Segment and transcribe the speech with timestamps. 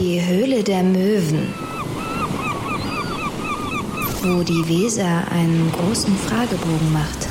[0.00, 1.52] Die Höhle der Möwen.
[4.22, 7.28] Wo die Weser einen großen Fragebogen macht.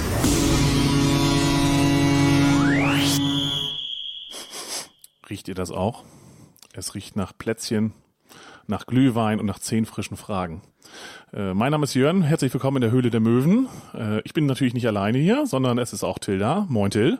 [5.29, 6.03] Riecht ihr das auch?
[6.73, 7.93] Es riecht nach Plätzchen,
[8.67, 10.61] nach Glühwein und nach zehn frischen Fragen.
[11.33, 13.67] Äh, mein Name ist Jörn, herzlich willkommen in der Höhle der Möwen.
[13.93, 16.65] Äh, ich bin natürlich nicht alleine hier, sondern es ist auch Till da.
[16.69, 17.19] Moin Till.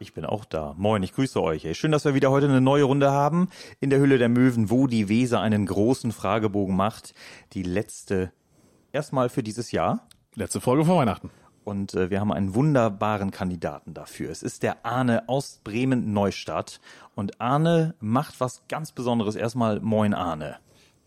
[0.00, 0.74] Ich bin auch da.
[0.76, 1.66] Moin, ich grüße euch.
[1.78, 3.48] Schön, dass wir wieder heute eine neue Runde haben
[3.80, 7.14] in der Höhle der Möwen, wo die Weser einen großen Fragebogen macht.
[7.52, 8.32] Die letzte
[8.92, 10.08] erstmal für dieses Jahr.
[10.34, 11.30] Letzte Folge vor Weihnachten.
[11.62, 14.30] Und äh, wir haben einen wunderbaren Kandidaten dafür.
[14.30, 16.80] Es ist der Arne aus Bremen-Neustadt.
[17.14, 19.36] Und Arne macht was ganz Besonderes.
[19.36, 20.56] Erstmal Moin Arne.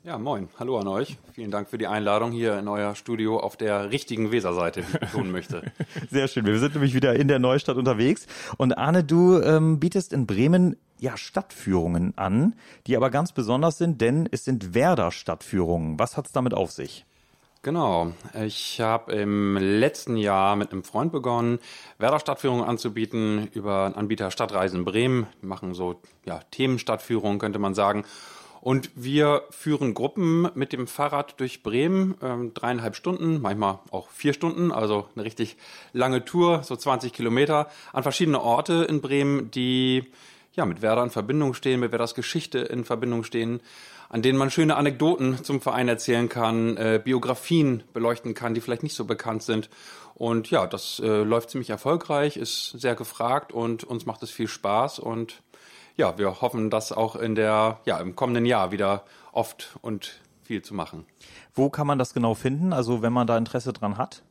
[0.08, 0.48] Ja, moin.
[0.58, 1.18] Hallo an euch.
[1.34, 5.00] Vielen Dank für die Einladung hier in euer Studio auf der richtigen Weserseite, wie ich
[5.02, 5.64] betonen möchte.
[6.10, 6.46] Sehr schön.
[6.46, 8.26] Wir sind nämlich wieder in der Neustadt unterwegs.
[8.56, 12.56] Und Arne, du ähm, bietest in Bremen ja Stadtführungen an,
[12.88, 16.00] die aber ganz besonders sind, denn es sind Werder-Stadtführungen.
[16.00, 17.06] Was hat's damit auf sich?
[17.62, 18.14] Genau.
[18.46, 21.60] Ich habe im letzten Jahr mit einem Freund begonnen,
[21.98, 25.28] Werder-Stadtführungen anzubieten über einen Anbieter Stadtreisen Bremen.
[25.42, 28.06] Wir machen so ja, Themenstadtführungen, könnte man sagen.
[28.62, 34.34] Und wir führen Gruppen mit dem Fahrrad durch Bremen, ähm, dreieinhalb Stunden, manchmal auch vier
[34.34, 35.58] Stunden, also eine richtig
[35.94, 40.06] lange Tour, so 20 Kilometer, an verschiedene Orte in Bremen, die
[40.54, 43.62] ja mit Werder in Verbindung stehen, mit Werders Geschichte in Verbindung stehen,
[44.10, 48.84] an denen man schöne Anekdoten zum Verein erzählen kann, äh, Biografien beleuchten kann, die vielleicht
[48.84, 49.70] nicht so bekannt sind.
[50.16, 54.48] Und ja, das äh, läuft ziemlich erfolgreich, ist sehr gefragt und uns macht es viel
[54.48, 55.44] Spaß und
[55.98, 60.62] ja, wir hoffen, das auch in der, ja, im kommenden Jahr wieder oft und viel
[60.62, 61.06] zu machen.
[61.54, 62.72] Wo kann man das genau finden?
[62.72, 64.24] Also wenn man da Interesse dran hat?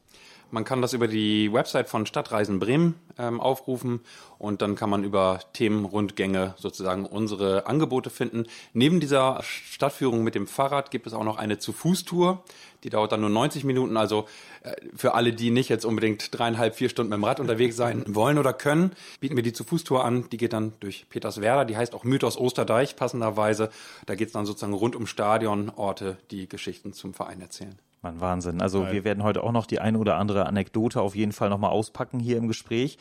[0.51, 4.01] Man kann das über die Website von Stadtreisen Bremen ähm, aufrufen
[4.39, 8.47] und dann kann man über Themenrundgänge sozusagen unsere Angebote finden.
[8.73, 12.45] Neben dieser Stadtführung mit dem Fahrrad gibt es auch noch eine Zu-Fuß-Tour.
[12.85, 13.97] Die dauert dann nur 90 Minuten.
[13.97, 14.27] Also
[14.63, 18.05] äh, für alle, die nicht jetzt unbedingt dreieinhalb, vier Stunden mit dem Rad unterwegs sein
[18.15, 20.29] wollen oder können, bieten wir die Zu-Fuß-Tour an.
[20.31, 21.65] Die geht dann durch Peterswerda.
[21.65, 23.71] Die heißt auch Mythos Osterdeich passenderweise.
[24.07, 27.77] Da geht es dann sozusagen rund um Stadionorte, die Geschichten zum Verein erzählen.
[28.07, 28.63] Mann, Wahnsinn.
[28.63, 28.93] Also Nein.
[28.93, 32.21] wir werden heute auch noch die eine oder andere Anekdote auf jeden Fall nochmal auspacken
[32.21, 32.99] hier im Gespräch.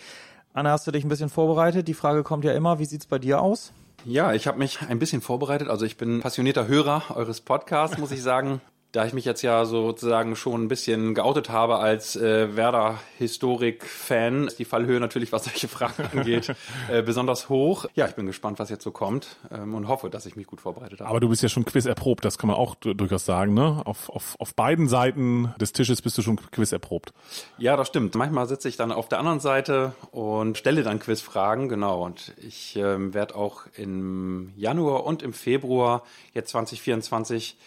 [0.53, 1.87] Anna, hast du dich ein bisschen vorbereitet?
[1.87, 3.71] Die Frage kommt ja immer, wie sieht's bei dir aus?
[4.03, 5.67] Ja, ich habe mich ein bisschen vorbereitet.
[5.67, 8.61] Also ich bin passionierter Hörer eures Podcasts, muss ich sagen
[8.95, 14.57] da ich mich jetzt ja sozusagen schon ein bisschen geoutet habe als äh, Werder-Historik-Fan, ist
[14.57, 16.55] die Fallhöhe natürlich, was solche Fragen angeht,
[16.89, 17.85] äh, besonders hoch.
[17.95, 20.61] Ja, ich bin gespannt, was jetzt so kommt ähm, und hoffe, dass ich mich gut
[20.61, 21.09] vorbereitet habe.
[21.09, 23.81] Aber du bist ja schon Quiz erprobt, das kann man auch durchaus sagen, ne?
[23.85, 27.13] Auf, auf, auf beiden Seiten des Tisches bist du schon Quiz erprobt.
[27.57, 28.15] Ja, das stimmt.
[28.15, 32.05] Manchmal sitze ich dann auf der anderen Seite und stelle dann Quizfragen, genau.
[32.05, 36.03] Und ich ähm, werde auch im Januar und im Februar
[36.33, 37.57] jetzt 2024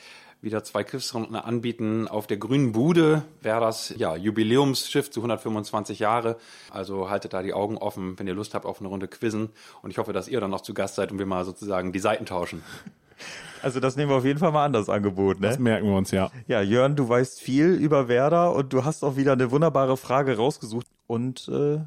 [0.40, 3.22] wieder zwei Quizrunden anbieten auf der Grünen Bude.
[3.42, 6.36] Wäre das ja Jubiläumsschiff zu 125 Jahre.
[6.70, 9.50] Also haltet da die Augen offen, wenn ihr Lust habt auf eine Runde Quizzen.
[9.82, 12.00] Und ich hoffe, dass ihr dann noch zu Gast seid und wir mal sozusagen die
[12.00, 12.62] Seiten tauschen.
[13.60, 15.40] Also das nehmen wir auf jeden Fall mal an, das Angebot.
[15.40, 15.48] Ne?
[15.48, 16.30] Das merken wir uns, ja.
[16.46, 20.36] Ja, Jörn, du weißt viel über Werder und du hast auch wieder eine wunderbare Frage
[20.36, 20.86] rausgesucht.
[21.08, 21.80] Und äh,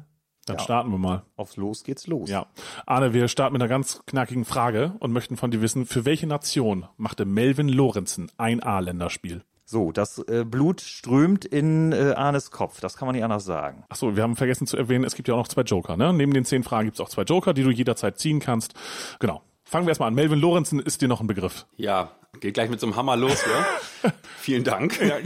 [0.46, 0.62] dann ja.
[0.62, 1.22] starten wir mal.
[1.36, 2.28] Aufs Los geht's los.
[2.28, 2.46] Ja.
[2.86, 6.26] Arne, wir starten mit einer ganz knackigen Frage und möchten von dir wissen, für welche
[6.26, 9.44] Nation machte Melvin Lorenzen ein A-Länderspiel?
[9.64, 13.84] So, das äh, Blut strömt in äh, Arnes Kopf, das kann man nicht anders sagen.
[13.88, 16.12] Ach so, wir haben vergessen zu erwähnen, es gibt ja auch noch zwei Joker, ne?
[16.12, 18.74] Neben den zehn Fragen gibt's auch zwei Joker, die du jederzeit ziehen kannst.
[19.18, 19.42] Genau.
[19.64, 20.14] Fangen wir erstmal an.
[20.14, 21.64] Melvin Lorenzen ist dir noch ein Begriff.
[21.76, 22.10] Ja,
[22.40, 24.12] geht gleich mit so einem Hammer los, ja?
[24.38, 25.00] Vielen Dank.
[25.00, 25.16] Ja.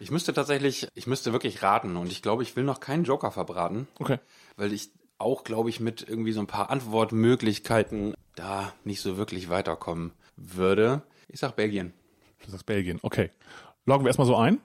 [0.00, 3.30] Ich müsste tatsächlich, ich müsste wirklich raten und ich glaube, ich will noch keinen Joker
[3.30, 3.88] verbraten.
[3.98, 4.18] Okay.
[4.56, 9.48] Weil ich auch, glaube ich, mit irgendwie so ein paar Antwortmöglichkeiten da nicht so wirklich
[9.48, 11.02] weiterkommen würde.
[11.28, 11.92] Ich sag Belgien.
[12.44, 13.30] Du sagst Belgien, okay.
[13.86, 14.60] Loggen wir erstmal so ein.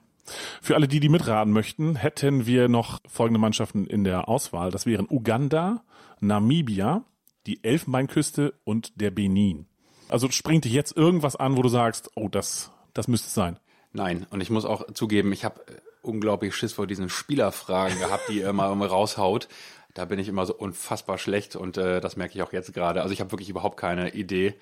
[0.60, 4.70] Für alle die, die mitraten möchten, hätten wir noch folgende Mannschaften in der Auswahl.
[4.70, 5.82] Das wären Uganda,
[6.20, 7.04] Namibia,
[7.46, 9.66] die Elfenbeinküste und der Benin.
[10.08, 13.58] Also springt dich jetzt irgendwas an, wo du sagst, oh, das, das müsste es sein.
[13.92, 18.28] Nein, und ich muss auch zugeben, ich habe äh, unglaublich Schiss vor diesen Spielerfragen gehabt,
[18.28, 19.48] die er mal raushaut.
[19.94, 23.02] Da bin ich immer so unfassbar schlecht und äh, das merke ich auch jetzt gerade.
[23.02, 24.54] Also ich habe wirklich überhaupt keine Idee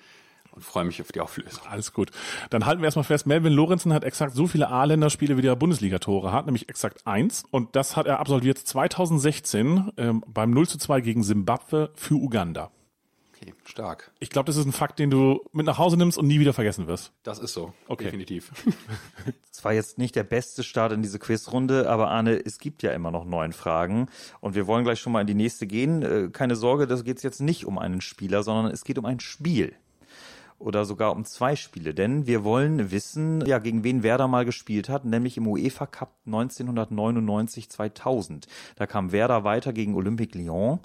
[0.51, 1.61] und freue mich auf die Auflösung.
[1.69, 2.09] Alles gut.
[2.49, 6.31] Dann halten wir erstmal fest, Melvin Lorenzen hat exakt so viele A-Länderspiele wie der Bundesliga-Tore
[6.31, 7.43] hat, nämlich exakt eins.
[7.51, 12.71] Und das hat er absolviert 2016 ähm, beim 0 zu 2 gegen Simbabwe für Uganda.
[13.41, 14.11] Okay, stark.
[14.19, 16.51] Ich glaube, das ist ein Fakt, den du mit nach Hause nimmst und nie wieder
[16.51, 17.13] vergessen wirst.
[17.23, 18.03] Das ist so, okay.
[18.05, 18.51] definitiv.
[19.51, 22.93] Es war jetzt nicht der beste Start in diese Quizrunde, aber Arne, es gibt ja
[22.93, 24.07] immer noch neun Fragen
[24.39, 26.01] und wir wollen gleich schon mal in die nächste gehen.
[26.01, 29.03] Äh, keine Sorge, da geht es jetzt nicht um einen Spieler, sondern es geht um
[29.03, 29.75] ein Spiel.
[30.59, 34.89] oder sogar um zwei Spiele, denn wir wollen wissen, ja, gegen wen Werder mal gespielt
[34.89, 38.45] hat, nämlich im UEFA Cup 1999-2000.
[38.75, 40.79] Da kam Werder weiter gegen Olympique Lyon,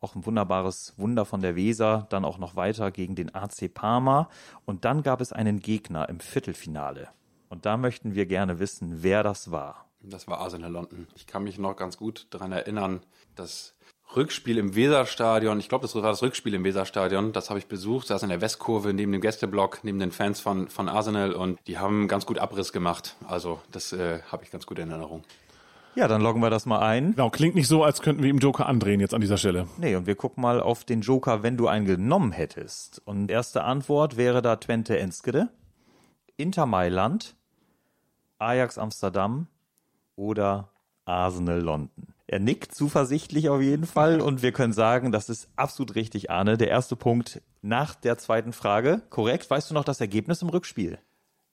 [0.00, 4.28] auch ein wunderbares Wunder von der Weser, dann auch noch weiter gegen den AC Parma
[4.64, 7.08] und dann gab es einen Gegner im Viertelfinale.
[7.48, 9.86] Und da möchten wir gerne wissen, wer das war.
[10.02, 11.06] Das war Arsenal London.
[11.14, 13.00] Ich kann mich noch ganz gut daran erinnern,
[13.34, 13.74] dass
[14.16, 18.08] Rückspiel im Weserstadion, ich glaube, das war das Rückspiel im Weserstadion, das habe ich besucht,
[18.08, 21.78] saß in der Westkurve neben dem Gästeblock, neben den Fans von, von Arsenal und die
[21.78, 23.16] haben ganz gut Abriss gemacht.
[23.28, 25.22] Also das äh, habe ich ganz gut in Erinnerung.
[25.94, 27.12] Ja, dann loggen wir das mal ein.
[27.12, 29.66] Genau, klingt nicht so, als könnten wir ihm Joker andrehen jetzt an dieser Stelle.
[29.76, 33.02] Nee, und wir gucken mal auf den Joker, wenn du einen genommen hättest.
[33.04, 35.48] Und erste Antwort wäre da Twente Enskede,
[36.36, 37.34] Inter Mailand,
[38.38, 39.48] Ajax Amsterdam
[40.14, 40.70] oder
[41.04, 42.14] Arsenal London.
[42.26, 46.56] Er nickt zuversichtlich auf jeden Fall und wir können sagen, das ist absolut richtig, Arne.
[46.56, 49.02] Der erste Punkt nach der zweiten Frage.
[49.10, 51.00] Korrekt, weißt du noch das Ergebnis im Rückspiel?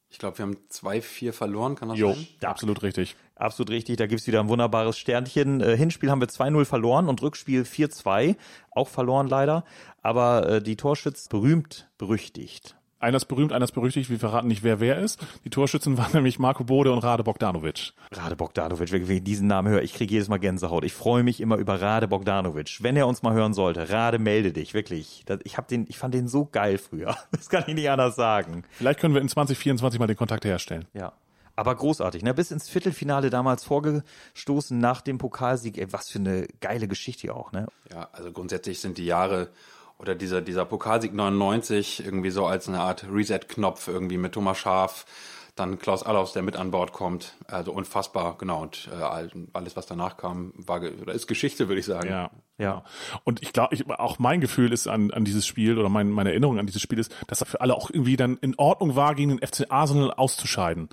[0.09, 2.27] Ich glaube, wir haben 2-4 verloren, kann das Jo, sein?
[2.43, 3.15] absolut richtig.
[3.35, 5.61] Absolut richtig, da gibt's wieder ein wunderbares Sternchen.
[5.61, 8.35] Äh, Hinspiel haben wir 2-0 verloren und Rückspiel 4-2,
[8.71, 9.63] auch verloren leider.
[10.01, 12.75] Aber äh, die Torschütz berühmt, berüchtigt.
[12.99, 14.09] Einer ist berühmt, einer ist berüchtigt.
[14.09, 15.19] Wir verraten nicht, wer wer ist.
[15.45, 17.93] Die Torschützen waren nämlich Marco Bode und Rade Bogdanovic.
[18.11, 20.83] Rade Bogdanovic, wenn ich diesen Namen höre, ich kriege jedes Mal Gänsehaut.
[20.83, 22.79] Ich freue mich immer über Rade Bogdanovic.
[22.81, 25.25] Wenn er uns mal hören sollte, Rade, melde dich, wirklich.
[25.43, 27.15] Ich hab den, ich fand den so geil früher.
[27.31, 28.63] Das kann ich nicht anders sagen.
[28.71, 30.85] Vielleicht können wir in 2024 mal den Kontakt herstellen.
[30.93, 31.13] Ja.
[31.55, 32.33] Aber großartig, ne?
[32.33, 35.77] Bis ins Viertelfinale damals vorgestoßen nach dem Pokalsieg.
[35.77, 37.67] Ey, was für eine geile Geschichte auch, ne?
[37.91, 39.49] Ja, also grundsätzlich sind die Jahre
[39.99, 45.05] oder dieser, dieser Pokalsieg 99 irgendwie so als eine Art Reset-Knopf irgendwie mit Thomas Schaaf,
[45.55, 47.33] dann Klaus Allofs, der mit an Bord kommt.
[47.47, 48.61] Also unfassbar, genau.
[48.61, 52.07] Und äh, all- alles, was danach kam, war oder ist Geschichte, würde ich sagen.
[52.09, 52.29] Ja.
[52.59, 52.83] Ja.
[53.23, 56.29] Und ich glaube, ich, auch mein Gefühl ist an, an dieses Spiel oder mein, meine
[56.29, 59.15] Erinnerung an dieses Spiel ist, dass er für alle auch irgendwie dann in Ordnung war,
[59.15, 60.89] gegen den FC Arsenal auszuscheiden.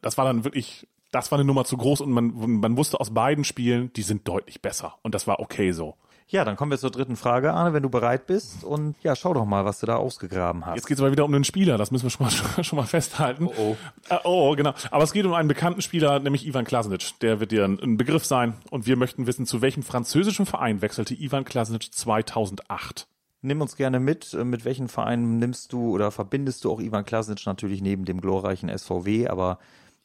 [0.00, 3.12] Das war dann wirklich, das war eine Nummer zu groß und man, man wusste aus
[3.12, 4.94] beiden Spielen, die sind deutlich besser.
[5.02, 5.94] Und das war okay so.
[6.28, 8.64] Ja, dann kommen wir zur dritten Frage, Arne, wenn du bereit bist.
[8.64, 10.74] Und ja, schau doch mal, was du da ausgegraben hast.
[10.74, 12.86] Jetzt geht es aber wieder um einen Spieler, das müssen wir schon mal, schon mal
[12.86, 13.46] festhalten.
[13.46, 13.76] Oh,
[14.08, 14.74] Äh, oh, genau.
[14.90, 17.12] Aber es geht um einen bekannten Spieler, nämlich Ivan Klasnic.
[17.20, 18.54] Der wird dir ein, ein Begriff sein.
[18.70, 23.06] Und wir möchten wissen, zu welchem französischen Verein wechselte Ivan Klasnic 2008?
[23.42, 24.34] Nimm uns gerne mit.
[24.34, 28.20] Äh, Mit welchen Vereinen nimmst du oder verbindest du auch Ivan Klasnic natürlich neben dem
[28.20, 29.58] glorreichen SVW, aber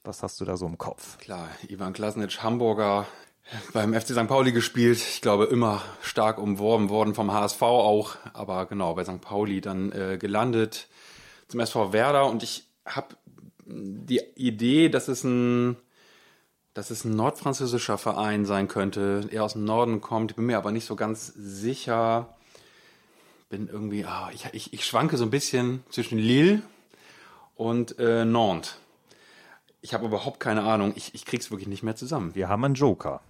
[0.03, 1.17] was hast du da so im Kopf?
[1.17, 3.05] Klar, Ivan Klasnic, Hamburger,
[3.73, 4.27] beim FC St.
[4.27, 4.97] Pauli gespielt.
[4.97, 8.15] Ich glaube, immer stark umworben worden vom HSV auch.
[8.33, 9.21] Aber genau, bei St.
[9.21, 10.87] Pauli dann äh, gelandet
[11.47, 12.27] zum SV Werder.
[12.27, 13.15] Und ich habe
[13.65, 15.77] die Idee, dass es ein
[16.73, 20.71] dass es ein nordfranzösischer Verein sein könnte, er aus dem Norden kommt, bin mir aber
[20.71, 22.35] nicht so ganz sicher.
[23.49, 26.61] Bin irgendwie, ah, ich, ich, ich schwanke so ein bisschen zwischen Lille
[27.55, 28.77] und äh, Nantes.
[29.81, 30.93] Ich habe überhaupt keine Ahnung.
[30.95, 32.35] Ich, ich krieg's wirklich nicht mehr zusammen.
[32.35, 33.21] Wir haben einen Joker.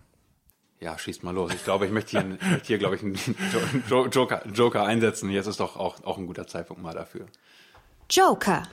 [0.81, 1.54] Ja, schießt mal los.
[1.54, 4.83] Ich glaube, ich möchte hier, ich möchte hier glaube ich, einen Jo- Jo- Joker, Joker
[4.83, 5.30] einsetzen.
[5.30, 7.28] Jetzt ist doch auch, auch ein guter Zeitpunkt mal dafür.
[8.10, 8.63] Joker.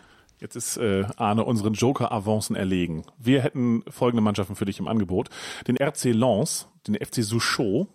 [0.40, 3.04] Jetzt ist äh, Arne unseren Joker-Avancen erlegen.
[3.18, 5.28] Wir hätten folgende Mannschaften für dich im Angebot.
[5.66, 7.88] Den RC Lens, den FC Sochaux,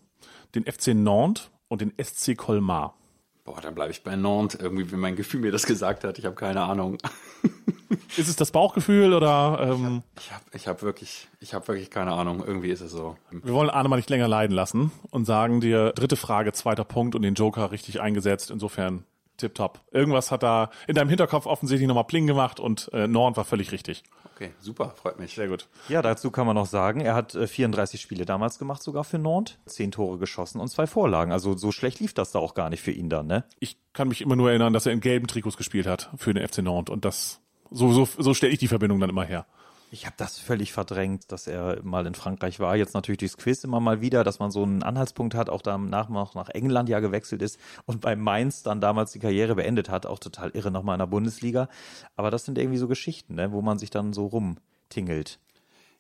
[0.53, 2.95] den FC Nantes und den SC Colmar.
[3.45, 4.59] Boah, dann bleibe ich bei Nantes.
[4.59, 6.17] Irgendwie, wie mein Gefühl mir das gesagt hat.
[6.17, 6.97] Ich habe keine Ahnung.
[8.17, 12.11] Ist es das Bauchgefühl oder ähm, Ich habe ich hab wirklich, ich habe wirklich keine
[12.11, 12.43] Ahnung.
[12.45, 13.17] Irgendwie ist es so.
[13.31, 17.15] wir wollen Arne mal nicht länger leiden lassen und sagen dir dritte Frage, zweiter Punkt
[17.15, 18.51] und den Joker richtig eingesetzt.
[18.51, 19.03] Insofern
[19.37, 19.81] tipptopp.
[19.91, 23.71] Irgendwas hat da in deinem Hinterkopf offensichtlich nochmal Pling gemacht und äh, Nord war völlig
[23.71, 24.03] richtig.
[24.35, 25.35] Okay, super, freut mich.
[25.35, 25.67] Sehr gut.
[25.89, 29.19] Ja, dazu kann man noch sagen, er hat äh, 34 Spiele damals gemacht, sogar für
[29.19, 31.31] Nantes, zehn Tore geschossen und zwei Vorlagen.
[31.31, 33.45] Also so schlecht lief das da auch gar nicht für ihn dann, ne?
[33.59, 36.47] Ich kann mich immer nur erinnern, dass er in gelben Trikots gespielt hat für den
[36.47, 39.45] FC Nantes und das so so so stelle ich die Verbindung dann immer her.
[39.93, 42.75] Ich habe das völlig verdrängt, dass er mal in Frankreich war.
[42.75, 46.09] Jetzt natürlich durchs Quiz immer mal wieder, dass man so einen Anhaltspunkt hat, auch danach
[46.09, 50.07] noch nach England ja gewechselt ist und bei Mainz dann damals die Karriere beendet hat.
[50.07, 51.69] Auch total irre nochmal in der Bundesliga.
[52.15, 55.39] Aber das sind irgendwie so Geschichten, ne, wo man sich dann so rumtingelt.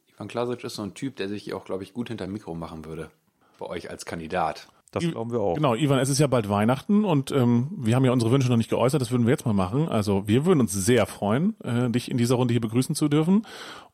[0.07, 2.85] Ivan Klasic ist so ein Typ, der sich auch, glaube ich, gut hinter Mikro machen
[2.85, 3.11] würde.
[3.59, 4.69] Bei euch als Kandidat.
[4.93, 5.55] Das glauben wir auch.
[5.55, 8.57] Genau, Ivan, es ist ja bald Weihnachten und ähm, wir haben ja unsere Wünsche noch
[8.57, 9.89] nicht geäußert, das würden wir jetzt mal machen.
[9.89, 13.45] Also wir würden uns sehr freuen, äh, dich in dieser Runde hier begrüßen zu dürfen.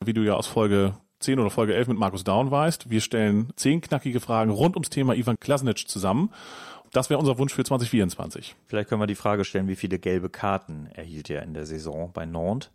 [0.04, 3.54] Wie du ja aus Folge 10 oder Folge 11 mit Markus Daun weißt, wir stellen
[3.56, 6.32] zehn knackige Fragen rund ums Thema Ivan Klasnic zusammen.
[6.92, 8.56] Das wäre unser Wunsch für 2024.
[8.66, 12.12] Vielleicht können wir die Frage stellen, wie viele gelbe Karten erhielt er in der Saison
[12.14, 12.72] bei Nantes?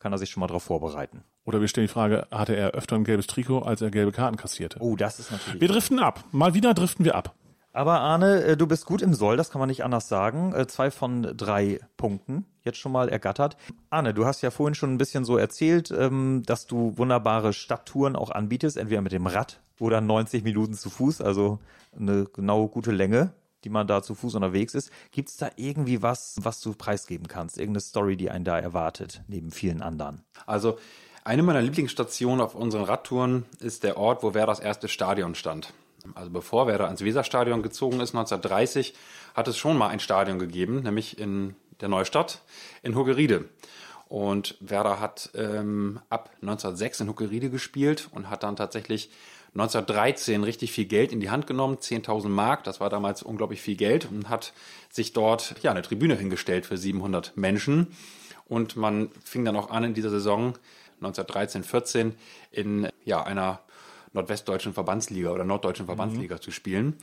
[0.00, 1.22] Kann er sich schon mal darauf vorbereiten?
[1.46, 4.36] Oder wir stellen die Frage, hatte er öfter ein gelbes Trikot, als er gelbe Karten
[4.36, 4.78] kassierte?
[4.80, 5.60] Oh, das ist natürlich.
[5.60, 6.24] Wir driften ab.
[6.32, 7.34] Mal wieder driften wir ab.
[7.74, 10.54] Aber Arne, äh, du bist gut im Soll, das kann man nicht anders sagen.
[10.54, 13.56] Äh, Zwei von drei Punkten jetzt schon mal ergattert.
[13.90, 18.14] Arne, du hast ja vorhin schon ein bisschen so erzählt, ähm, dass du wunderbare Stadttouren
[18.14, 21.58] auch anbietest, entweder mit dem Rad oder 90 Minuten zu Fuß, also
[21.98, 23.32] eine genau gute Länge,
[23.64, 24.92] die man da zu Fuß unterwegs ist.
[25.10, 27.58] Gibt es da irgendwie was, was du preisgeben kannst?
[27.58, 30.22] Irgendeine Story, die einen da erwartet, neben vielen anderen?
[30.46, 30.78] Also
[31.24, 35.72] eine meiner Lieblingsstationen auf unseren Radtouren ist der Ort, wo Werders erste Stadion stand.
[36.14, 38.94] Also bevor Werder ans Weserstadion gezogen ist, 1930,
[39.34, 42.42] hat es schon mal ein Stadion gegeben, nämlich in der Neustadt
[42.82, 43.48] in Huckeriede.
[44.08, 49.10] Und Werder hat ähm, ab 1906 in Huckeriede gespielt und hat dann tatsächlich
[49.54, 53.76] 1913 richtig viel Geld in die Hand genommen, 10.000 Mark, das war damals unglaublich viel
[53.76, 54.52] Geld und hat
[54.90, 57.96] sich dort ja eine Tribüne hingestellt für 700 Menschen.
[58.46, 60.54] Und man fing dann auch an in dieser Saison
[60.96, 62.14] 1913, 14
[62.50, 63.60] in ja einer
[64.14, 66.40] nordwestdeutschen Verbandsliga oder norddeutschen Verbandsliga mhm.
[66.40, 66.96] zu spielen.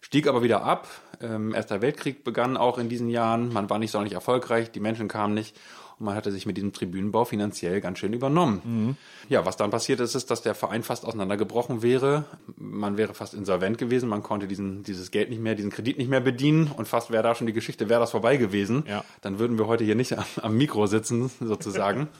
[0.00, 0.88] Stieg aber wieder ab.
[1.20, 3.52] Ähm, Erster Weltkrieg begann auch in diesen Jahren.
[3.52, 5.56] Man war nicht sonderlich erfolgreich, die Menschen kamen nicht
[6.02, 8.60] und man hatte sich mit diesem Tribünenbau finanziell ganz schön übernommen.
[8.64, 8.96] Mhm.
[9.28, 12.24] Ja, was dann passiert ist, ist, dass der Verein fast auseinandergebrochen wäre.
[12.56, 14.08] Man wäre fast insolvent gewesen.
[14.08, 17.22] Man konnte diesen, dieses Geld nicht mehr, diesen Kredit nicht mehr bedienen und fast wäre
[17.22, 18.84] da schon die Geschichte, wäre das vorbei gewesen.
[18.88, 19.04] Ja.
[19.20, 22.08] Dann würden wir heute hier nicht am, am Mikro sitzen, sozusagen.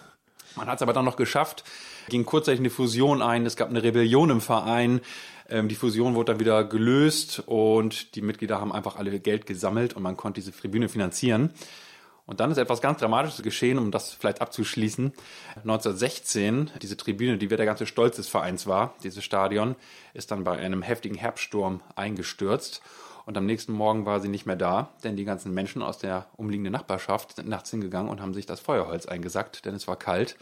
[0.56, 1.64] Man hat es aber dann noch geschafft,
[2.08, 5.00] ging kurzzeitig eine Fusion ein, es gab eine Rebellion im Verein,
[5.48, 9.94] ähm, die Fusion wurde dann wieder gelöst und die Mitglieder haben einfach alle Geld gesammelt
[9.94, 11.50] und man konnte diese Tribüne finanzieren.
[12.24, 15.12] Und dann ist etwas ganz Dramatisches geschehen, um das vielleicht abzuschließen.
[15.56, 19.74] 1916, diese Tribüne, die der ganze Stolz des Vereins war, dieses Stadion,
[20.14, 22.80] ist dann bei einem heftigen Herbststurm eingestürzt.
[23.24, 26.26] Und am nächsten Morgen war sie nicht mehr da, denn die ganzen Menschen aus der
[26.36, 30.36] umliegenden Nachbarschaft sind nachts hingegangen und haben sich das Feuerholz eingesackt, denn es war kalt,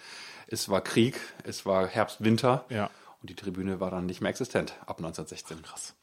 [0.47, 2.91] es war Krieg, es war Herbst, Winter ja.
[3.21, 5.63] und die Tribüne war dann nicht mehr existent ab 1916.
[5.63, 5.95] Krass.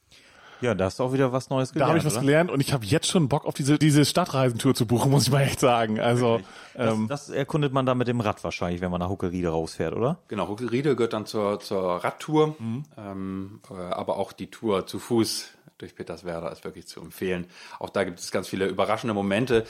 [0.62, 1.88] Ja, da hast du auch wieder was Neues gelernt.
[1.88, 2.22] Da habe ich was oder?
[2.22, 5.31] gelernt und ich habe jetzt schon Bock auf diese, diese Stadtreisentour zu buchen, muss ich
[5.31, 6.00] mal echt sagen.
[6.00, 6.39] Also
[6.75, 9.93] ähm, das, das erkundet man dann mit dem Rad wahrscheinlich, wenn man nach Huckeriede rausfährt,
[9.96, 10.17] oder?
[10.27, 12.84] Genau, Huckeriede gehört dann zur, zur Radtour, mhm.
[12.98, 17.48] ähm, äh, aber auch die Tour zu Fuß durch Peterswerda ist wirklich zu empfehlen.
[17.79, 19.65] Auch da gibt es ganz viele überraschende Momente.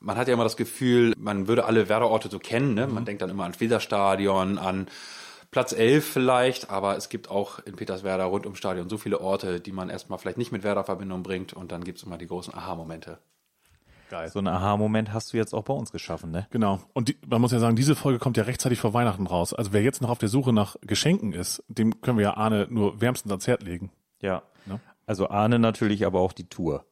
[0.00, 2.74] Man hat ja immer das Gefühl, man würde alle Werder-Orte so kennen.
[2.74, 2.86] Ne?
[2.86, 3.06] Man mhm.
[3.06, 4.88] denkt dann immer an Weserstadion, an
[5.52, 9.60] Platz 11 vielleicht, aber es gibt auch in Peterswerda rund ums Stadion so viele Orte,
[9.60, 12.54] die man erstmal vielleicht nicht mit Werder-Verbindung bringt und dann gibt es immer die großen
[12.54, 13.18] Aha-Momente.
[14.08, 14.28] Geil.
[14.30, 16.46] So einen Aha-Moment hast du jetzt auch bei uns geschaffen, ne?
[16.50, 16.80] Genau.
[16.92, 19.54] Und die, man muss ja sagen, diese Folge kommt ja rechtzeitig vor Weihnachten raus.
[19.54, 22.66] Also wer jetzt noch auf der Suche nach Geschenken ist, dem können wir ja Arne
[22.68, 23.90] nur wärmstens ans Herz legen.
[24.20, 24.42] Ja.
[24.66, 24.80] Ne?
[25.06, 26.84] Also Arne natürlich, aber auch die Tour.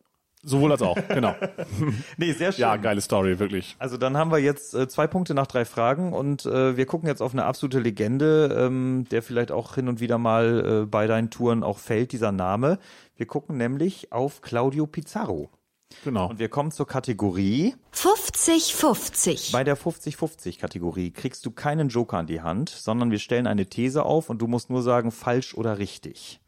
[0.42, 1.34] Sowohl als auch, genau.
[2.16, 2.62] nee, sehr schön.
[2.62, 3.76] Ja, geile Story, wirklich.
[3.78, 7.08] Also dann haben wir jetzt äh, zwei Punkte nach drei Fragen und äh, wir gucken
[7.08, 11.06] jetzt auf eine absolute Legende, ähm, der vielleicht auch hin und wieder mal äh, bei
[11.06, 12.78] deinen Touren auch fällt, dieser Name.
[13.16, 15.50] Wir gucken nämlich auf Claudio Pizarro.
[16.04, 16.30] Genau.
[16.30, 19.52] Und wir kommen zur Kategorie 50-50.
[19.52, 23.66] Bei der 50-50 Kategorie kriegst du keinen Joker an die Hand, sondern wir stellen eine
[23.66, 26.40] These auf und du musst nur sagen falsch oder richtig.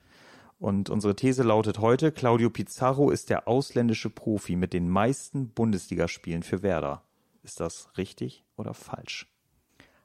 [0.63, 6.45] Und unsere These lautet heute, Claudio Pizarro ist der ausländische Profi mit den meisten Bundesligaspielen
[6.45, 7.03] für Werder.
[7.43, 9.27] Ist das richtig oder falsch?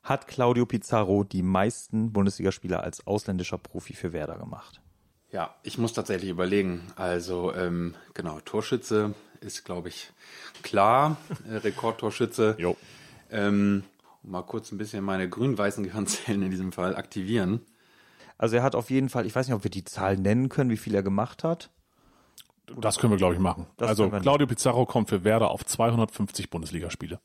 [0.02, 4.82] Hat Claudio Pizarro die meisten Bundesligaspieler als ausländischer Profi für Werder gemacht?
[5.32, 6.82] Ja, ich muss tatsächlich überlegen.
[6.96, 10.12] Also ähm, genau, Torschütze ist, glaube ich,
[10.64, 11.18] klar.
[11.48, 12.56] Äh, Rekordtorschütze.
[12.58, 12.76] Jo.
[13.30, 13.84] Ähm,
[14.24, 17.62] mal kurz ein bisschen meine grün-weißen Gehirnzellen in diesem Fall aktivieren.
[18.38, 20.70] Also er hat auf jeden Fall, ich weiß nicht, ob wir die Zahl nennen können,
[20.70, 21.72] wie viel er gemacht hat.
[22.80, 23.66] Das können wir, glaube ich, machen.
[23.78, 27.20] Das also Claudio Pizarro kommt für Werder auf 250 Bundesligaspiele.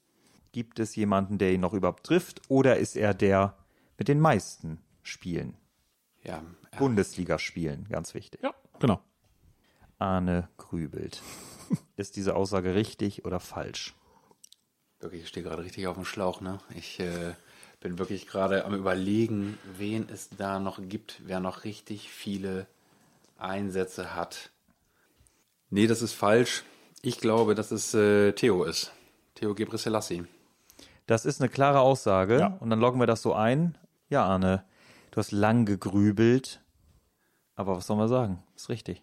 [0.52, 3.56] Gibt es jemanden, der ihn noch überhaupt trifft, oder ist er der
[3.98, 5.56] mit den meisten Spielen?
[6.22, 6.42] Ja.
[6.72, 6.78] ja.
[6.78, 8.42] Bundesligaspielen, ganz wichtig.
[8.42, 9.00] Ja, genau.
[9.98, 11.22] Arne grübelt.
[11.96, 13.94] ist diese Aussage richtig oder falsch?
[15.00, 16.60] Wirklich, ich stehe gerade richtig auf dem Schlauch, ne?
[16.76, 17.34] Ich äh,
[17.82, 22.66] bin wirklich gerade am überlegen, wen es da noch gibt, wer noch richtig viele
[23.38, 24.50] Einsätze hat.
[25.70, 26.64] Nee, das ist falsch.
[27.02, 28.92] Ich glaube, dass es äh, Theo ist.
[29.34, 30.24] Theo Gebrselassie.
[31.06, 32.38] Das ist eine klare Aussage.
[32.38, 32.56] Ja.
[32.60, 33.76] Und dann loggen wir das so ein.
[34.08, 34.64] Ja, Arne,
[35.10, 36.60] du hast lang gegrübelt.
[37.56, 38.42] Aber was soll man sagen?
[38.54, 39.02] Ist richtig.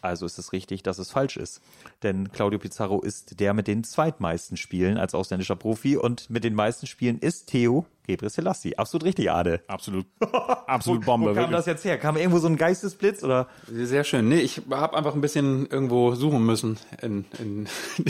[0.00, 1.60] Also ist es richtig, dass es falsch ist.
[2.02, 6.54] Denn Claudio Pizarro ist der mit den zweitmeisten Spielen als ausländischer Profi und mit den
[6.54, 8.78] meisten Spielen ist Theo Gebre Selassie.
[8.78, 9.60] Absolut richtig, Ade.
[9.68, 10.06] Absolut.
[10.66, 11.26] Absolut Bombe.
[11.26, 11.56] wo, wo kam wirklich.
[11.56, 11.98] das jetzt her?
[11.98, 13.48] Kam irgendwo so ein Geistesblitz oder?
[13.70, 14.28] Sehr schön.
[14.28, 17.68] Nee, ich habe einfach ein bisschen irgendwo suchen müssen in, in,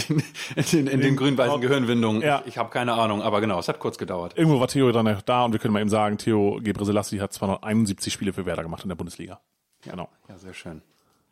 [0.08, 0.22] in,
[0.72, 2.22] in, in den grün-weißen Gehirnwindungen.
[2.22, 2.42] Ja.
[2.42, 4.34] Ich, ich habe keine Ahnung, aber genau, es hat kurz gedauert.
[4.36, 7.32] Irgendwo war Theo dann da und wir können mal eben sagen, Theo Gebre Selassie hat
[7.32, 9.40] 271 Spiele für Werder gemacht in der Bundesliga.
[9.84, 10.08] Ja, genau.
[10.28, 10.82] Ja, sehr schön.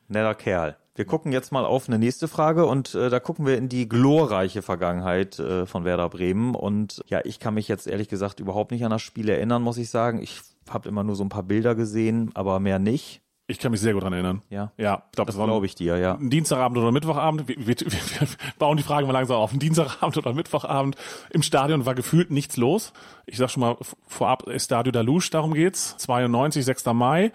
[0.08, 0.76] Netter Kerl.
[0.94, 3.86] Wir gucken jetzt mal auf eine nächste Frage und äh, da gucken wir in die
[3.86, 6.54] glorreiche Vergangenheit äh, von Werder Bremen.
[6.54, 9.76] Und ja, ich kann mich jetzt ehrlich gesagt überhaupt nicht an das Spiel erinnern, muss
[9.76, 10.22] ich sagen.
[10.22, 13.20] Ich habe immer nur so ein paar Bilder gesehen, aber mehr nicht.
[13.48, 14.42] Ich kann mich sehr gut dran erinnern.
[14.50, 14.72] Ja.
[14.76, 16.14] Ja, ich glaube, Das war glaube ich dir, ja.
[16.16, 17.46] ein Dienstagabend oder Mittwochabend.
[17.46, 19.52] Wir, wir, wir bauen die Frage mal langsam auf.
[19.52, 20.96] Ein Dienstagabend oder Mittwochabend
[21.30, 22.92] im Stadion war gefühlt nichts los.
[23.24, 23.76] Ich sag schon mal
[24.08, 25.96] vorab, Estadio da Luz, darum geht's.
[25.98, 26.86] 92, 6.
[26.86, 27.30] Mai.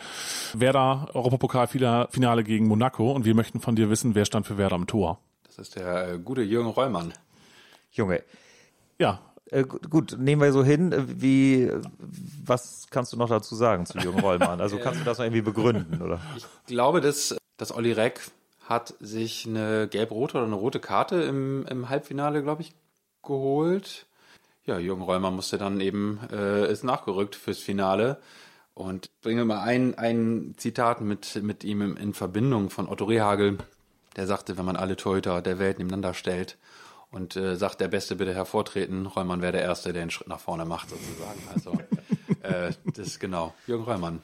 [0.53, 4.87] Werder Europapokalfinale gegen Monaco und wir möchten von dir wissen, wer stand für Werder am
[4.87, 5.19] Tor.
[5.45, 7.13] Das ist der äh, gute Jürgen Rollmann.
[7.93, 8.23] Junge,
[8.99, 9.19] Ja,
[9.51, 10.93] äh, gut, nehmen wir so hin.
[10.93, 11.81] Äh, Wie, äh,
[12.46, 14.62] was kannst du noch dazu sagen zu Jürgen Rollmann?
[14.62, 16.22] Also kannst du das noch irgendwie begründen, oder?
[16.38, 18.22] Ich glaube, dass, dass Olli Reck
[18.67, 22.74] hat sich eine gelb-rote oder eine rote Karte im, im Halbfinale, glaube ich,
[23.24, 24.05] geholt.
[24.65, 28.17] Ja, Jürgen Rollmann musste dann eben, äh, ist nachgerückt fürs Finale.
[28.74, 33.58] Und bringe mal ein, ein Zitat mit, mit ihm in, in Verbindung von Otto Rehagel.
[34.15, 36.58] Der sagte, wenn man alle Torhüter der Welt nebeneinander stellt
[37.11, 40.39] und äh, sagt, der Beste bitte hervortreten, Rollmann wäre der Erste, der einen Schritt nach
[40.39, 41.41] vorne macht, sozusagen.
[41.53, 41.71] Also,
[42.41, 44.19] äh, das ist genau, Jürgen Rollmann.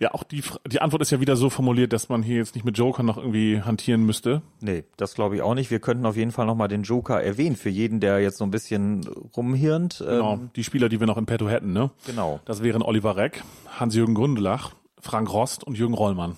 [0.00, 2.64] ja, auch die, die Antwort ist ja wieder so formuliert, dass man hier jetzt nicht
[2.64, 4.42] mit Joker noch irgendwie hantieren müsste.
[4.60, 5.70] Nee, das glaube ich auch nicht.
[5.70, 8.50] Wir könnten auf jeden Fall nochmal den Joker erwähnen für jeden, der jetzt so ein
[8.50, 9.06] bisschen
[9.36, 9.98] rumhirnt.
[10.04, 11.90] Genau, Ähm, die Spieler, die wir noch in petto hätten, ne?
[12.06, 12.40] genau.
[12.44, 13.42] Das wären Oliver Reck,
[13.78, 16.36] Hans-Jürgen Grundelach, Frank Rost und Jürgen Rollmann.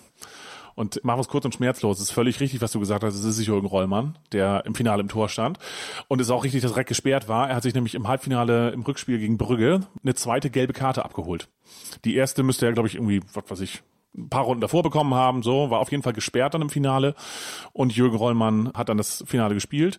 [0.74, 1.98] Und machen wir es kurz und schmerzlos.
[1.98, 3.14] Es ist völlig richtig, was du gesagt hast.
[3.14, 5.58] Es ist Jürgen Rollmann, der im Finale im Tor stand.
[6.08, 7.48] Und es ist auch richtig, dass Reck gesperrt war.
[7.48, 11.48] Er hat sich nämlich im Halbfinale im Rückspiel gegen Brügge eine zweite gelbe Karte abgeholt.
[12.04, 13.82] Die erste müsste er, glaube ich, irgendwie, was weiß ich,
[14.16, 15.42] ein paar Runden davor bekommen haben.
[15.42, 17.14] So, war auf jeden Fall gesperrt dann im Finale.
[17.72, 19.98] Und Jürgen Rollmann hat dann das Finale gespielt.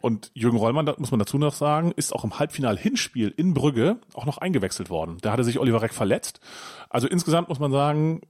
[0.00, 3.98] Und Jürgen Rollmann, das muss man dazu noch sagen, ist auch im Halbfinal-Hinspiel in Brügge
[4.14, 5.18] auch noch eingewechselt worden.
[5.20, 6.40] Da hatte sich Oliver Reck verletzt.
[6.88, 8.22] Also insgesamt muss man sagen,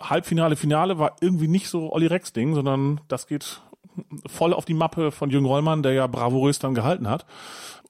[0.00, 3.60] Halbfinale, Finale war irgendwie nicht so Olli Recks Ding, sondern das geht
[4.26, 7.26] voll auf die Mappe von Jürgen Rollmann, der ja bravourös dann gehalten hat.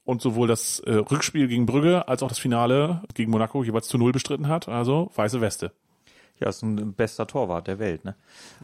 [0.04, 3.98] Und sowohl das äh, Rückspiel gegen Brügge als auch das Finale gegen Monaco jeweils zu
[3.98, 4.68] Null bestritten hat.
[4.68, 5.70] Also weiße Weste.
[6.42, 8.14] Ja, ist ein bester Torwart der Welt, ne?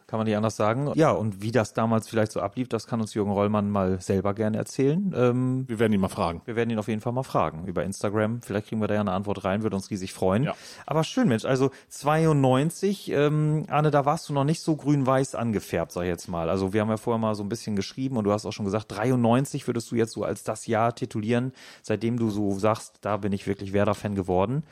[0.07, 0.91] Kann man nicht anders sagen.
[0.95, 4.33] Ja, und wie das damals vielleicht so ablief, das kann uns Jürgen Rollmann mal selber
[4.33, 5.13] gerne erzählen.
[5.15, 6.41] Ähm, Wir werden ihn mal fragen.
[6.47, 8.41] wir werden ihn auf jeden Fall mal fragen über Instagram.
[8.41, 10.45] Vielleicht kriegen wir da ja eine Antwort rein, würde uns riesig freuen.
[10.45, 10.55] Ja.
[10.87, 11.45] Aber schön, Mensch.
[11.45, 16.29] Also 92, ähm, Arne, da warst du noch nicht so grün-weiß angefärbt, sag ich jetzt
[16.29, 16.49] mal.
[16.49, 18.65] Also wir haben ja vorher mal so ein bisschen geschrieben und du hast auch schon
[18.65, 23.17] gesagt, 93 würdest du jetzt so als das Jahr titulieren, seitdem du so sagst, da
[23.19, 24.63] bin ich wirklich Werder-Fan geworden.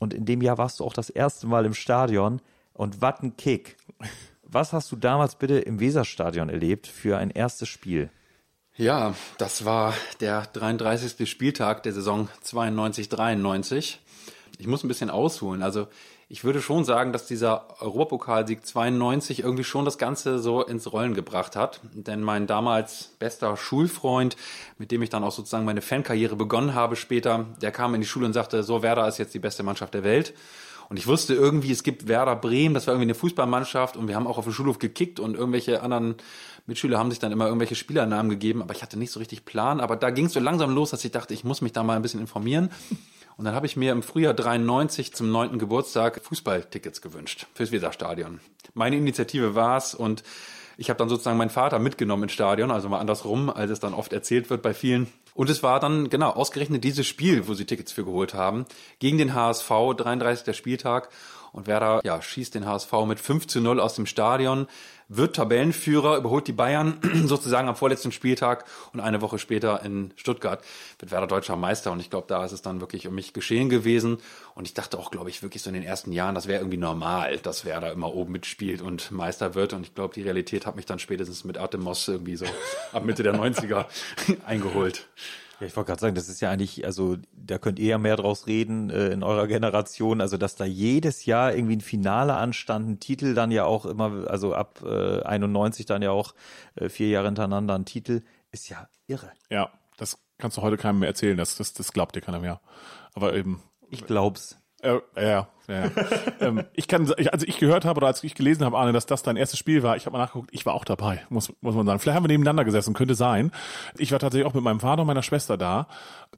[0.00, 2.40] Und in dem Jahr warst du auch das erste Mal im Stadion.
[2.72, 3.76] Und was ein Kick.
[4.42, 8.10] Was hast du damals bitte im Weserstadion erlebt für ein erstes Spiel?
[8.76, 11.30] Ja, das war der 33.
[11.30, 13.98] Spieltag der Saison 92-93.
[14.58, 15.62] Ich muss ein bisschen ausholen.
[15.62, 15.86] Also
[16.32, 21.12] ich würde schon sagen, dass dieser Europapokalsieg 92 irgendwie schon das Ganze so ins Rollen
[21.12, 21.80] gebracht hat.
[21.92, 24.36] Denn mein damals bester Schulfreund,
[24.78, 28.06] mit dem ich dann auch sozusagen meine Fankarriere begonnen habe später, der kam in die
[28.06, 30.32] Schule und sagte, so Werder ist jetzt die beste Mannschaft der Welt.
[30.88, 34.14] Und ich wusste irgendwie, es gibt Werder Bremen, das war irgendwie eine Fußballmannschaft und wir
[34.14, 36.14] haben auch auf dem Schulhof gekickt und irgendwelche anderen
[36.66, 39.80] Mitschüler haben sich dann immer irgendwelche Spielernamen gegeben, aber ich hatte nicht so richtig Plan.
[39.80, 41.96] Aber da ging es so langsam los, dass ich dachte, ich muss mich da mal
[41.96, 42.70] ein bisschen informieren.
[43.40, 48.38] Und dann habe ich mir im Frühjahr 93 zum neunten Geburtstag Fußballtickets gewünscht fürs Weserstadion.
[48.74, 50.22] Meine Initiative war's und
[50.76, 53.94] ich habe dann sozusagen meinen Vater mitgenommen ins Stadion, also mal andersrum, als es dann
[53.94, 55.10] oft erzählt wird bei vielen.
[55.32, 58.66] Und es war dann genau ausgerechnet dieses Spiel, wo sie Tickets für geholt haben,
[58.98, 60.54] gegen den HSV, 33.
[60.54, 61.08] Spieltag.
[61.52, 64.66] Und Werder ja, schießt den HSV mit 5 zu 0 aus dem Stadion,
[65.12, 70.62] wird Tabellenführer, überholt die Bayern sozusagen am vorletzten Spieltag und eine Woche später in Stuttgart
[71.00, 71.90] wird Werder deutscher Meister.
[71.90, 74.18] Und ich glaube, da ist es dann wirklich um mich geschehen gewesen.
[74.54, 76.78] Und ich dachte auch, glaube ich, wirklich so in den ersten Jahren, das wäre irgendwie
[76.78, 79.72] normal, dass Werder immer oben mitspielt und Meister wird.
[79.72, 82.46] Und ich glaube, die Realität hat mich dann spätestens mit Atemos irgendwie so
[82.92, 83.86] ab Mitte der 90er
[84.46, 85.08] eingeholt.
[85.60, 88.16] Ja, ich wollte gerade sagen, das ist ja eigentlich, also da könnt ihr ja mehr
[88.16, 92.88] draus reden äh, in eurer Generation, also dass da jedes Jahr irgendwie ein Finale anstand,
[92.88, 96.34] ein Titel dann ja auch immer, also ab äh, 91 dann ja auch
[96.76, 99.30] äh, vier Jahre hintereinander ein Titel, ist ja irre.
[99.50, 101.36] Ja, das kannst du heute keinem mehr erzählen.
[101.36, 102.60] Das, das, das glaubt dir keiner mehr.
[103.14, 104.56] Aber eben, Ich glaub's.
[104.82, 105.48] Äh, ja, ja.
[105.68, 105.90] Ja.
[106.40, 109.22] ähm, ich kann, als ich gehört habe oder als ich gelesen habe, Arne, dass das
[109.22, 111.86] dein erstes Spiel war, ich habe mal nachgeguckt, ich war auch dabei, muss, muss man
[111.86, 111.98] sagen.
[111.98, 113.52] Vielleicht haben wir nebeneinander gesessen, könnte sein.
[113.98, 115.86] Ich war tatsächlich auch mit meinem Vater und meiner Schwester da.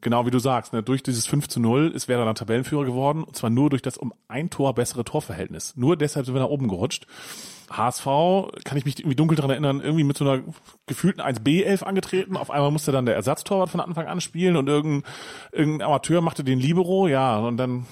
[0.00, 3.22] Genau wie du sagst, ne, durch dieses 5 zu 0 ist Werder dann Tabellenführer geworden
[3.24, 5.74] und zwar nur durch das um ein Tor bessere Torverhältnis.
[5.76, 7.06] Nur deshalb sind wir nach oben gerutscht.
[7.76, 8.04] HSV,
[8.64, 10.42] kann ich mich irgendwie dunkel daran erinnern, irgendwie mit so einer
[10.86, 12.36] gefühlten 1B11 angetreten.
[12.36, 15.10] Auf einmal musste dann der Ersatztorwart von Anfang an spielen und irgendein,
[15.52, 17.86] irgendein Amateur machte den Libero, ja, und dann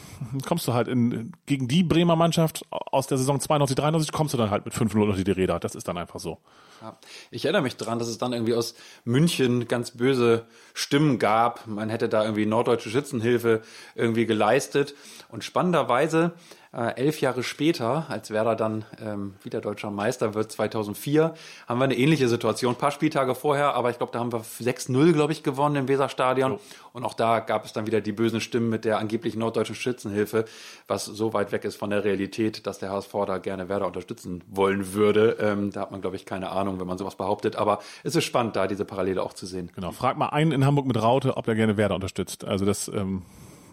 [0.46, 4.38] kommst du halt in, gegen die Bremer Mannschaft aus der Saison 92, 93 kommst du
[4.38, 5.58] dann halt mit 5-0 unter die Räder.
[5.58, 6.38] Das ist dann einfach so.
[6.82, 6.96] Ja.
[7.30, 11.66] Ich erinnere mich daran, dass es dann irgendwie aus München ganz böse Stimmen gab.
[11.66, 13.62] Man hätte da irgendwie norddeutsche Schützenhilfe
[13.94, 14.94] irgendwie geleistet.
[15.28, 16.32] Und spannenderweise
[16.72, 21.34] äh, elf Jahre später, als Werder dann ähm, wieder deutscher Meister wird, 2004,
[21.66, 22.74] haben wir eine ähnliche Situation.
[22.74, 25.88] Ein paar Spieltage vorher, aber ich glaube, da haben wir 6-0, glaube ich, gewonnen im
[25.88, 26.52] Weserstadion.
[26.52, 26.60] Oh.
[26.92, 30.44] Und auch da gab es dann wieder die bösen Stimmen mit der angeblich norddeutschen Schützenhilfe,
[30.86, 34.42] was so weit weg ist von der Realität, dass der HSV da gerne Werder unterstützen
[34.48, 35.36] wollen würde.
[35.40, 37.56] Ähm, da hat man, glaube ich, keine Ahnung, wenn man sowas behauptet.
[37.56, 39.70] Aber es ist spannend, da diese Parallele auch zu sehen.
[39.74, 39.90] Genau.
[39.90, 42.44] Frag mal einen in Hamburg mit Raute, ob der gerne Werder unterstützt.
[42.44, 43.22] Also das ähm,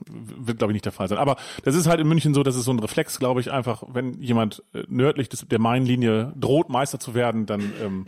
[0.09, 1.17] wird, glaube ich, nicht der Fall sein.
[1.17, 3.83] Aber das ist halt in München so, das ist so ein Reflex, glaube ich, einfach,
[3.87, 8.05] wenn jemand äh, nördlich des, der Mainlinie droht, Meister zu werden, dann ähm,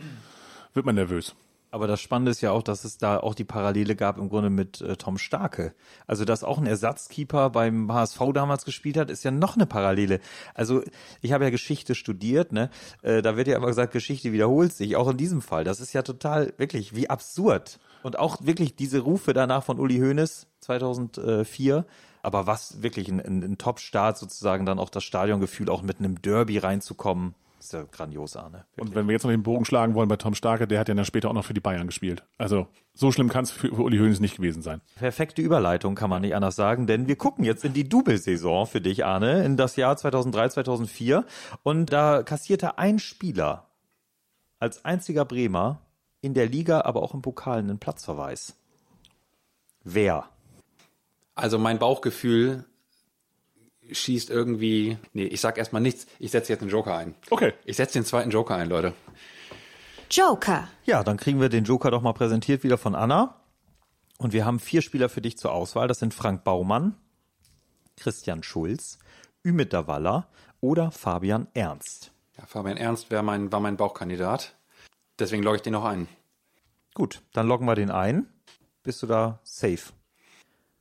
[0.74, 1.34] wird man nervös.
[1.72, 4.50] Aber das Spannende ist ja auch, dass es da auch die Parallele gab im Grunde
[4.50, 5.72] mit äh, Tom Starke.
[6.06, 10.20] Also, dass auch ein Ersatzkeeper beim HSV damals gespielt hat, ist ja noch eine Parallele.
[10.54, 10.82] Also,
[11.22, 12.70] ich habe ja Geschichte studiert, ne?
[13.02, 15.62] Äh, da wird ja immer gesagt, Geschichte wiederholt sich, auch in diesem Fall.
[15.62, 17.78] Das ist ja total, wirklich, wie absurd.
[18.02, 21.84] Und auch wirklich diese Rufe danach von Uli Hoeneß 2004.
[22.22, 26.20] Aber was wirklich ein, ein, ein Top-Start sozusagen, dann auch das Stadiongefühl, auch mit einem
[26.20, 27.34] Derby reinzukommen.
[27.60, 28.64] Ist ja grandios, Arne.
[28.74, 28.88] Wirklich.
[28.88, 30.94] Und wenn wir jetzt noch den Bogen schlagen wollen bei Tom Starke, der hat ja
[30.94, 32.24] dann später auch noch für die Bayern gespielt.
[32.38, 34.80] Also so schlimm kann es für, für Uli Hoeneß nicht gewesen sein.
[34.96, 38.80] Perfekte Überleitung, kann man nicht anders sagen, denn wir gucken jetzt in die Double-Saison für
[38.80, 41.26] dich, Arne, in das Jahr 2003, 2004.
[41.62, 43.66] Und da kassierte ein Spieler
[44.58, 45.82] als einziger Bremer
[46.20, 48.54] in der Liga, aber auch im Pokal einen Platzverweis.
[49.84, 50.28] Wer?
[51.34, 52.64] Also mein Bauchgefühl
[53.90, 54.98] schießt irgendwie.
[55.12, 56.06] Nee, ich sag erstmal nichts.
[56.18, 57.14] Ich setze jetzt einen Joker ein.
[57.30, 57.54] Okay.
[57.64, 58.94] Ich setze den zweiten Joker ein, Leute.
[60.10, 60.68] Joker.
[60.84, 63.36] Ja, dann kriegen wir den Joker doch mal präsentiert wieder von Anna.
[64.18, 65.88] Und wir haben vier Spieler für dich zur Auswahl.
[65.88, 66.94] Das sind Frank Baumann,
[67.96, 68.98] Christian Schulz,
[69.44, 70.28] Ümit Davala
[70.60, 72.12] oder Fabian Ernst.
[72.36, 74.56] Ja, Fabian Ernst wäre mein, war mein Bauchkandidat.
[75.20, 76.08] Deswegen logge ich den noch ein.
[76.94, 78.26] Gut, dann loggen wir den ein.
[78.82, 79.92] Bist du da safe?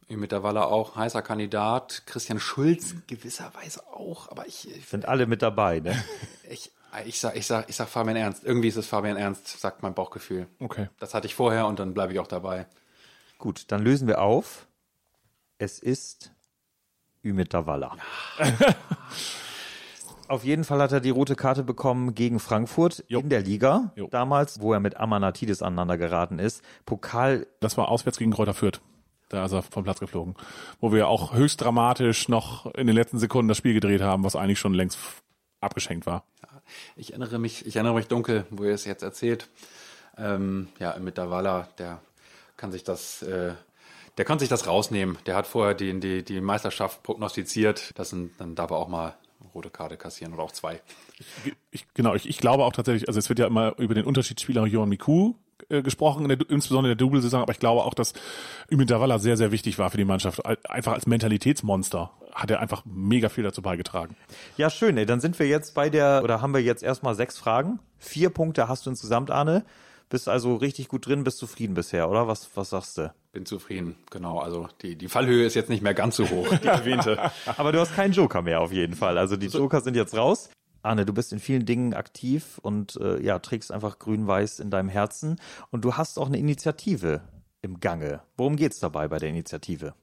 [0.07, 2.03] Mit der Walle auch heißer Kandidat.
[2.07, 4.75] Christian Schulz gewisserweise auch, aber ich.
[4.75, 6.03] ich Sind alle mit dabei, ne?
[6.49, 6.71] ich,
[7.05, 8.43] ich sag, ich sag, ich sag Fabian Ernst.
[8.43, 10.47] Irgendwie ist es Fabian Ernst, sagt mein Bauchgefühl.
[10.59, 10.87] Okay.
[10.99, 12.65] Das hatte ich vorher und dann bleibe ich auch dabei.
[13.37, 14.65] Gut, dann lösen wir auf.
[15.59, 16.31] Es ist
[17.23, 17.97] Ümit Davala.
[20.29, 23.19] Auf jeden Fall hat er die rote Karte bekommen gegen Frankfurt Jo.
[23.19, 24.07] in der Liga Jo.
[24.11, 26.61] damals, wo er mit Amanatidis aneinander geraten ist.
[26.85, 28.79] Pokal, Das war auswärts gegen Kräuter Fürth.
[29.29, 30.35] Da ist er vom Platz geflogen.
[30.79, 34.35] Wo wir auch höchst dramatisch noch in den letzten Sekunden das Spiel gedreht haben, was
[34.35, 34.99] eigentlich schon längst
[35.61, 36.23] abgeschenkt war.
[36.95, 39.49] Ich erinnere mich, ich erinnere mich dunkel, wo ihr es jetzt erzählt.
[40.15, 42.01] Ähm, ja, mit Davala, der
[42.55, 43.53] kann sich das, äh,
[44.17, 45.17] der kann sich das rausnehmen.
[45.25, 47.97] Der hat vorher die, die, die Meisterschaft prognostiziert.
[47.97, 49.15] Das sind, dann darf er auch mal
[49.53, 50.81] rote Karte kassieren oder auch zwei.
[51.71, 54.65] Ich, genau, ich, ich glaube auch tatsächlich, also es wird ja immer über den Unterschiedsspieler
[54.65, 55.35] Johan Miku
[55.69, 58.13] äh, gesprochen, in der, insbesondere in der Double-Saison, aber ich glaube auch, dass
[58.71, 60.45] Ümit Davala sehr, sehr wichtig war für die Mannschaft.
[60.69, 64.15] Einfach als Mentalitätsmonster hat er einfach mega viel dazu beigetragen.
[64.57, 64.97] Ja, schön.
[64.97, 65.05] Ey.
[65.05, 67.79] Dann sind wir jetzt bei der, oder haben wir jetzt erstmal sechs Fragen.
[67.97, 69.65] Vier Punkte hast du insgesamt, Arne.
[70.09, 72.27] Bist also richtig gut drin, bist zufrieden bisher, oder?
[72.27, 73.13] Was, was sagst du?
[73.31, 74.39] Bin zufrieden, genau.
[74.39, 77.31] Also die, die Fallhöhe ist jetzt nicht mehr ganz so hoch, die erwähnte.
[77.57, 79.19] Aber du hast keinen Joker mehr auf jeden Fall.
[79.19, 80.49] Also die Joker sind jetzt raus.
[80.81, 84.89] Arne, du bist in vielen Dingen aktiv und äh, ja, trägst einfach grün-weiß in deinem
[84.89, 85.39] Herzen.
[85.69, 87.21] Und du hast auch eine Initiative
[87.61, 88.21] im Gange.
[88.35, 89.93] Worum geht's dabei bei der Initiative?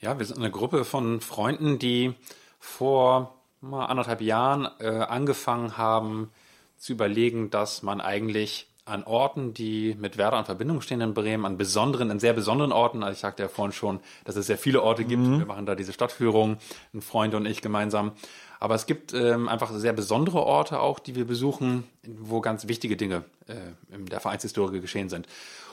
[0.00, 2.14] Ja, wir sind eine Gruppe von Freunden, die
[2.58, 6.30] vor mal anderthalb Jahren äh, angefangen haben
[6.76, 11.46] zu überlegen, dass man eigentlich an Orten, die mit Werder in Verbindung stehen in Bremen,
[11.46, 14.58] an besonderen, an sehr besonderen Orten, also ich sagte ja vorhin schon, dass es sehr
[14.58, 16.58] viele Orte gibt, wir machen da diese Stadtführung,
[16.92, 18.12] ein Freund und ich gemeinsam,
[18.60, 22.96] aber es gibt ähm, einfach sehr besondere Orte auch, die wir besuchen, wo ganz wichtige
[22.96, 25.28] Dinge äh, in der Vereinshistorie geschehen sind.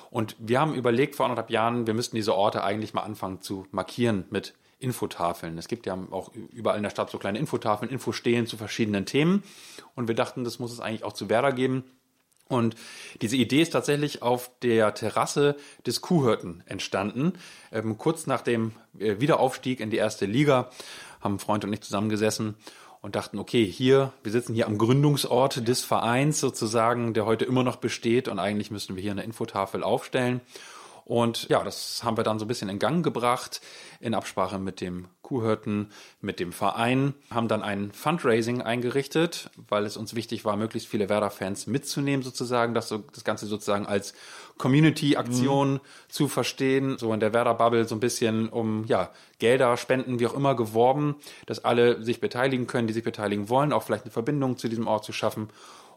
[0.10, 3.66] Und wir haben überlegt vor anderthalb Jahren, wir müssten diese Orte eigentlich mal anfangen zu
[3.72, 5.58] markieren mit Infotafeln.
[5.58, 9.44] Es gibt ja auch überall in der Stadt so kleine Infotafeln, Infostehen zu verschiedenen Themen.
[9.96, 11.84] Und wir dachten, das muss es eigentlich auch zu Werder geben.
[12.52, 12.76] Und
[13.22, 17.34] diese Idee ist tatsächlich auf der Terrasse des Kuhhirten entstanden.
[17.72, 20.70] Ähm, kurz nach dem äh, Wiederaufstieg in die erste Liga
[21.22, 22.56] haben Freund und ich zusammengesessen
[23.02, 27.64] und dachten, okay, hier, wir sitzen hier am Gründungsort des Vereins sozusagen, der heute immer
[27.64, 30.42] noch besteht und eigentlich müssten wir hier eine Infotafel aufstellen.
[31.06, 33.62] Und ja, das haben wir dann so ein bisschen in Gang gebracht
[34.02, 35.88] in Absprache mit dem Kuhhirten
[36.20, 41.08] mit dem Verein, haben dann ein Fundraising eingerichtet, weil es uns wichtig war, möglichst viele
[41.08, 44.14] Werder-Fans mitzunehmen sozusagen, das, so, das Ganze sozusagen als
[44.58, 45.80] Community-Aktion mhm.
[46.10, 49.10] zu verstehen, so in der Werder-Bubble so ein bisschen um ja,
[49.40, 53.72] Gelder, Spenden, wie auch immer geworben, dass alle sich beteiligen können, die sich beteiligen wollen,
[53.72, 55.48] auch vielleicht eine Verbindung zu diesem Ort zu schaffen.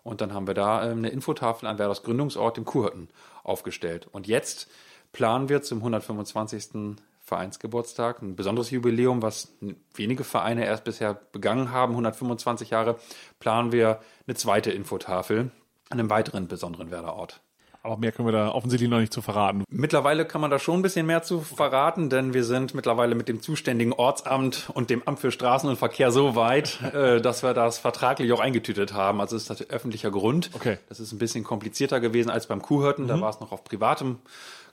[0.05, 3.09] Und dann haben wir da ähm, eine Infotafel an Werders Gründungsort, dem Kuhhirten,
[3.43, 4.07] aufgestellt.
[4.13, 4.69] Und jetzt
[5.13, 6.97] planen wir zum 125.
[7.25, 9.57] Vereinsgeburtstag, ein besonderes Jubiläum, was
[9.95, 12.99] wenige Vereine erst bisher begangen haben, 125 Jahre,
[13.41, 15.51] planen wir eine zweite Infotafel
[15.89, 17.41] an einem weiteren besonderen Werderort.
[17.83, 19.65] Aber mehr können wir da offensichtlich noch nicht zu verraten.
[19.69, 23.29] Mittlerweile kann man da schon ein bisschen mehr zu verraten, denn wir sind mittlerweile mit
[23.29, 27.53] dem zuständigen Ortsamt und dem Amt für Straßen und Verkehr so weit, äh, dass wir
[27.53, 29.21] das vertraglich auch eingetütet haben.
[29.21, 30.51] Also es ist öffentlicher Grund.
[30.55, 30.79] Okay.
[30.89, 33.05] Das ist ein bisschen komplizierter gewesen als beim Kuhhirten.
[33.05, 33.09] Mhm.
[33.09, 34.19] Da war es noch auf privatem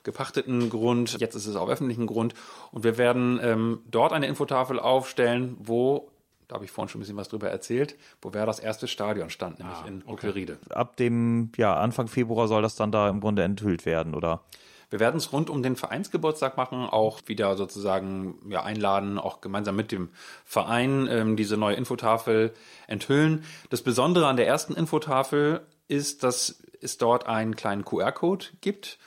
[0.02, 1.20] gepachteten Grund.
[1.20, 2.34] Jetzt ist es auf öffentlichen Grund.
[2.70, 6.08] Und wir werden ähm, dort eine Infotafel aufstellen, wo
[6.52, 9.30] da habe ich vorhin schon ein bisschen was drüber erzählt, wo wäre das erste Stadion
[9.30, 10.58] stand, nämlich ah, in Uckelriede.
[10.66, 10.74] Okay.
[10.74, 14.42] Ab dem ja, Anfang Februar soll das dann da im Grunde enthüllt werden, oder?
[14.90, 19.76] Wir werden es rund um den Vereinsgeburtstag machen, auch wieder sozusagen ja, einladen, auch gemeinsam
[19.76, 20.10] mit dem
[20.44, 22.52] Verein ähm, diese neue Infotafel
[22.86, 23.44] enthüllen.
[23.70, 28.98] Das Besondere an der ersten Infotafel ist, dass es dort einen kleinen QR-Code gibt.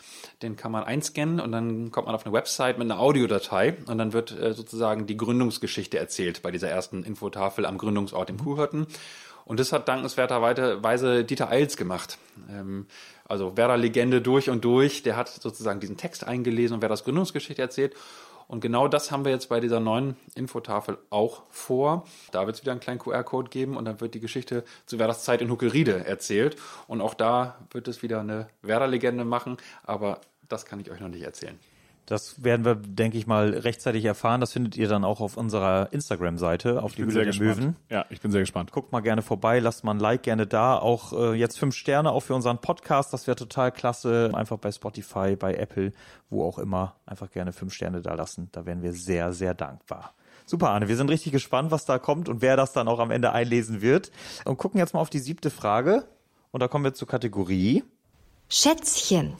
[0.41, 3.97] Den kann man einscannen und dann kommt man auf eine Website mit einer Audiodatei und
[3.97, 8.88] dann wird äh, sozusagen die Gründungsgeschichte erzählt bei dieser ersten Infotafel am Gründungsort im Kuhhirten.
[9.45, 12.17] Und das hat dankenswerterweise Dieter Eils gemacht.
[12.49, 12.88] Ähm,
[13.27, 15.03] also Werder-Legende durch und durch.
[15.03, 17.95] Der hat sozusagen diesen Text eingelesen und Werders Gründungsgeschichte erzählt.
[18.47, 22.05] Und genau das haben wir jetzt bei dieser neuen Infotafel auch vor.
[22.31, 25.23] Da wird es wieder einen kleinen QR-Code geben und dann wird die Geschichte zu Werders
[25.23, 26.58] Zeit in Huckeriede erzählt.
[26.88, 31.10] Und auch da wird es wieder eine Werder-Legende machen, aber das kann ich euch noch
[31.10, 31.60] nicht erzählen.
[32.06, 34.39] Das werden wir, denke ich mal, rechtzeitig erfahren.
[34.39, 37.58] Das findet ihr dann auch auf unserer Instagram-Seite, auf ich die Höhle der gespannt.
[37.58, 37.76] Möwen.
[37.89, 38.72] Ja, ich bin sehr gespannt.
[38.72, 40.78] Guckt mal gerne vorbei, lasst mal ein Like gerne da.
[40.78, 43.12] Auch äh, jetzt fünf Sterne auch für unseren Podcast.
[43.12, 44.32] Das wäre total klasse.
[44.34, 45.94] Einfach bei Spotify, bei Apple,
[46.30, 46.96] wo auch immer.
[47.08, 48.50] Einfach gerne fünf Sterne da lassen.
[48.52, 50.13] Da wären wir sehr, sehr dankbar.
[50.46, 50.88] Super, Arne.
[50.88, 53.82] Wir sind richtig gespannt, was da kommt und wer das dann auch am Ende einlesen
[53.82, 54.12] wird.
[54.46, 56.06] Und gucken jetzt mal auf die siebte Frage.
[56.52, 57.84] Und da kommen wir zur Kategorie.
[58.48, 59.34] Schätzchen.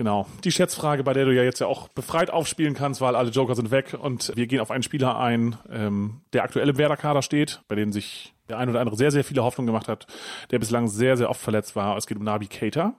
[0.00, 0.26] Genau.
[0.44, 3.54] Die Schätzfrage, bei der du ja jetzt ja auch befreit aufspielen kannst, weil alle Joker
[3.54, 7.60] sind weg und wir gehen auf einen Spieler ein, ähm, der aktuell im Werder-Kader steht,
[7.68, 10.06] bei dem sich der ein oder andere sehr, sehr viele Hoffnung gemacht hat,
[10.52, 11.98] der bislang sehr, sehr oft verletzt war.
[11.98, 12.94] Es geht um Nabi Keita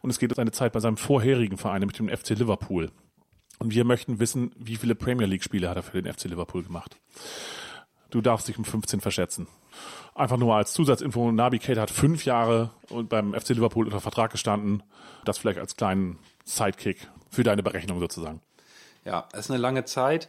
[0.00, 2.90] und es geht um seine Zeit bei seinem vorherigen Verein, mit dem FC Liverpool.
[3.60, 6.96] Und wir möchten wissen, wie viele Premier League-Spiele hat er für den FC Liverpool gemacht.
[8.10, 9.46] Du darfst dich um 15 verschätzen.
[10.14, 12.70] Einfach nur als Zusatzinfo, Nabi Keita hat fünf Jahre
[13.08, 14.82] beim FC Liverpool unter Vertrag gestanden.
[15.24, 18.40] Das vielleicht als kleinen Sidekick für deine Berechnung sozusagen.
[19.04, 20.28] Ja, es ist eine lange Zeit.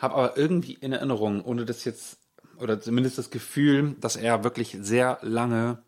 [0.00, 2.18] Habe aber irgendwie in Erinnerung, ohne das jetzt,
[2.58, 5.82] oder zumindest das Gefühl, dass er wirklich sehr lange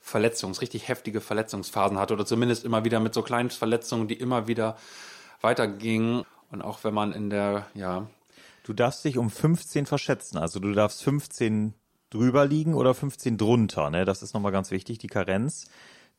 [0.00, 4.48] Verletzungs, richtig heftige Verletzungsphasen hatte oder zumindest immer wieder mit so kleinen Verletzungen, die immer
[4.48, 4.76] wieder
[5.40, 6.24] weitergingen.
[6.50, 8.08] Und auch wenn man in der, ja.
[8.62, 10.38] Du darfst dich um 15 verschätzen.
[10.38, 11.74] Also du darfst 15
[12.10, 13.90] drüber liegen oder 15 drunter.
[13.90, 14.04] Ne?
[14.04, 15.68] Das ist nochmal ganz wichtig, die Karenz,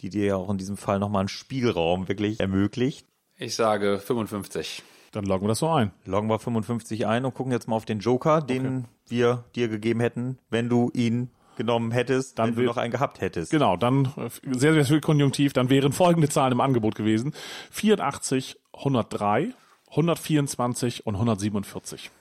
[0.02, 3.08] die dir ja auch in diesem Fall nochmal einen Spielraum wirklich ermöglicht.
[3.38, 4.84] Ich sage 55.
[5.12, 5.92] Dann loggen wir das so ein.
[6.06, 8.86] Loggen wir 55 ein und gucken jetzt mal auf den Joker, den okay.
[9.08, 13.20] wir dir gegeben hätten, wenn du ihn genommen hättest, dann wenn du noch einen gehabt
[13.20, 13.52] hättest.
[13.52, 17.34] Genau, dann sehr, sehr viel Konjunktiv, dann wären folgende Zahlen im Angebot gewesen.
[17.72, 19.54] 84, 103,
[19.90, 22.12] 124 und 147.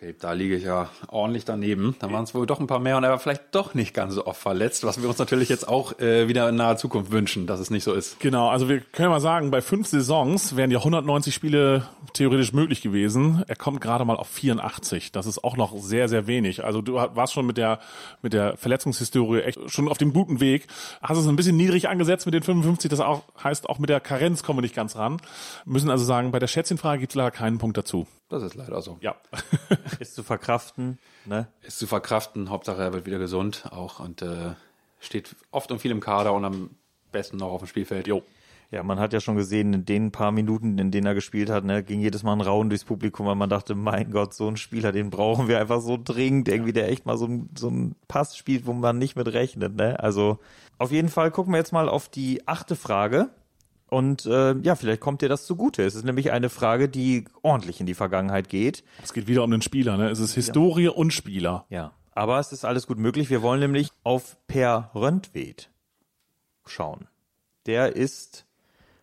[0.00, 1.96] Okay, da liege ich ja ordentlich daneben.
[1.98, 4.14] Da waren es wohl doch ein paar mehr und er war vielleicht doch nicht ganz
[4.14, 7.48] so oft verletzt, was wir uns natürlich jetzt auch äh, wieder in naher Zukunft wünschen,
[7.48, 8.20] dass es nicht so ist.
[8.20, 12.80] Genau, also wir können mal sagen, bei fünf Saisons wären ja 190 Spiele theoretisch möglich
[12.80, 13.42] gewesen.
[13.48, 15.10] Er kommt gerade mal auf 84.
[15.10, 16.62] Das ist auch noch sehr, sehr wenig.
[16.62, 17.80] Also du warst schon mit der
[18.22, 20.68] mit der Verletzungshistorie echt schon auf dem guten Weg.
[21.02, 22.88] Hast es ein bisschen niedrig angesetzt mit den 55.
[22.88, 25.20] Das auch, heißt, auch mit der Karenz kommen wir nicht ganz ran.
[25.64, 28.06] Müssen also sagen, bei der Schätzchenfrage gibt es leider keinen Punkt dazu.
[28.28, 28.98] Das ist leider so.
[29.00, 29.16] Ja.
[30.00, 31.48] ist zu verkraften, ne?
[31.62, 32.50] Ist zu verkraften.
[32.50, 34.54] Hauptsache er wird wieder gesund auch und äh,
[35.00, 36.70] steht oft und viel im Kader und am
[37.12, 38.06] besten noch auf dem Spielfeld.
[38.06, 38.22] Jo.
[38.70, 41.64] Ja, man hat ja schon gesehen, in den paar Minuten, in denen er gespielt hat,
[41.64, 44.58] ne, ging jedes Mal ein Rauen durchs Publikum, weil man dachte, mein Gott, so ein
[44.58, 48.36] Spieler, den brauchen wir einfach so dringend, irgendwie, der echt mal so, so einen Pass
[48.36, 49.98] spielt, wo man nicht mit rechnet, ne?
[49.98, 50.38] Also,
[50.76, 53.30] auf jeden Fall gucken wir jetzt mal auf die achte Frage.
[53.88, 55.82] Und äh, ja, vielleicht kommt dir das zugute.
[55.82, 58.84] Es ist nämlich eine Frage, die ordentlich in die Vergangenheit geht.
[59.02, 60.10] Es geht wieder um den Spieler, ne?
[60.10, 60.90] Es ist Historie ja.
[60.90, 61.64] und Spieler.
[61.70, 63.30] Ja, aber es ist alles gut möglich.
[63.30, 65.70] Wir wollen nämlich auf Per Röntwed
[66.66, 67.08] schauen.
[67.64, 68.44] Der ist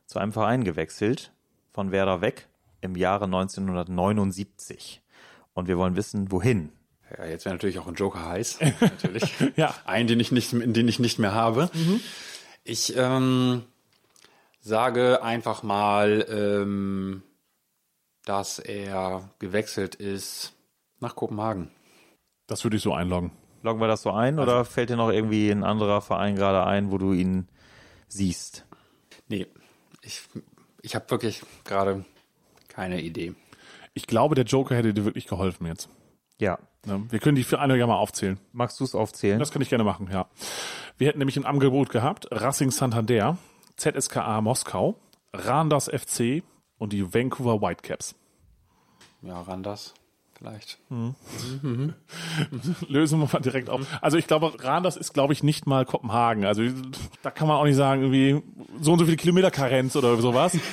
[0.05, 1.33] zu einem Verein gewechselt,
[1.71, 2.47] von Werder weg,
[2.81, 5.01] im Jahre 1979.
[5.53, 6.71] Und wir wollen wissen, wohin.
[7.17, 8.59] Ja, jetzt wäre natürlich auch ein Joker heiß.
[8.81, 9.33] natürlich.
[9.55, 9.73] Ja.
[9.85, 11.69] Einen, den ich nicht, den ich nicht mehr habe.
[12.63, 13.63] Ich ähm,
[14.65, 17.21] sage einfach mal, ähm,
[18.25, 20.53] dass er gewechselt ist
[20.99, 21.69] nach Kopenhagen.
[22.47, 23.31] Das würde ich so einloggen.
[23.61, 26.91] Loggen wir das so ein oder fällt dir noch irgendwie ein anderer Verein gerade ein,
[26.91, 27.47] wo du ihn
[28.07, 28.65] siehst?
[29.27, 29.47] Nee,
[30.01, 30.23] ich,
[30.81, 32.03] ich habe wirklich gerade
[32.67, 33.35] keine Idee.
[33.93, 35.89] Ich glaube, der Joker hätte dir wirklich geholfen jetzt.
[36.39, 36.57] Ja.
[36.85, 37.05] Ne?
[37.09, 38.39] Wir können die für eine ja mal aufzählen.
[38.51, 39.39] Magst du es aufzählen?
[39.39, 40.27] Das kann ich gerne machen, ja.
[40.97, 43.37] Wir hätten nämlich ein Angebot gehabt, Racing Santander,
[43.77, 44.95] ZSKA Moskau,
[45.33, 46.43] Randers FC
[46.77, 48.15] und die Vancouver Whitecaps.
[49.21, 49.93] Ja, Randers
[50.45, 50.77] vielleicht.
[52.89, 53.81] Lösen wir mal direkt auf.
[54.01, 56.45] Also ich glaube, Randers ist, glaube ich, nicht mal Kopenhagen.
[56.45, 56.63] Also
[57.21, 58.41] da kann man auch nicht sagen, irgendwie
[58.81, 60.57] so und so viele Kilometer Karenz oder sowas.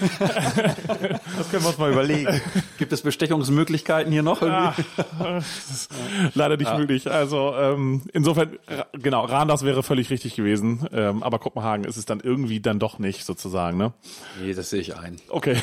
[1.38, 2.40] Das können wir uns mal überlegen.
[2.78, 4.42] Gibt es Bestechungsmöglichkeiten hier noch?
[4.42, 5.88] Ist
[6.34, 7.10] leider nicht möglich.
[7.10, 8.58] Also ähm, insofern,
[8.92, 10.86] genau, Randers wäre völlig richtig gewesen.
[10.92, 13.78] Ähm, aber Kopenhagen ist es dann irgendwie dann doch nicht sozusagen.
[13.78, 13.92] Ne?
[14.40, 15.16] Nee, das sehe ich ein.
[15.28, 15.56] Okay.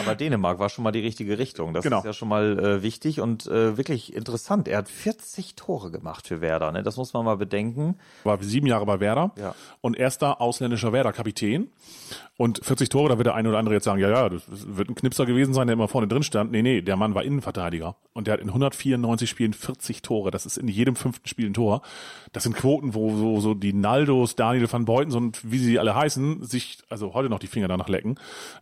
[0.00, 1.74] Aber Dänemark war schon mal die richtige Richtung.
[1.74, 1.98] Das Genau.
[1.98, 4.68] ist ja schon mal äh, wichtig und äh, wirklich interessant.
[4.68, 6.72] Er hat 40 Tore gemacht für Werder.
[6.72, 6.82] Ne?
[6.82, 7.96] Das muss man mal bedenken.
[8.24, 9.54] War sieben Jahre bei Werder Ja.
[9.80, 11.70] und erster ausländischer Werder-Kapitän.
[12.38, 14.90] Und 40 Tore, da wird der eine oder andere jetzt sagen, ja, ja, das wird
[14.90, 16.50] ein Knipser gewesen sein, der immer vorne drin stand.
[16.52, 17.96] Nee, nee, der Mann war Innenverteidiger.
[18.12, 20.30] Und der hat in 194 Spielen 40 Tore.
[20.30, 21.80] Das ist in jedem fünften Spiel ein Tor.
[22.32, 25.94] Das sind Quoten, wo so, so die Naldos, Daniel van Beutens und wie sie alle
[25.94, 28.16] heißen, sich also heute noch die Finger danach lecken.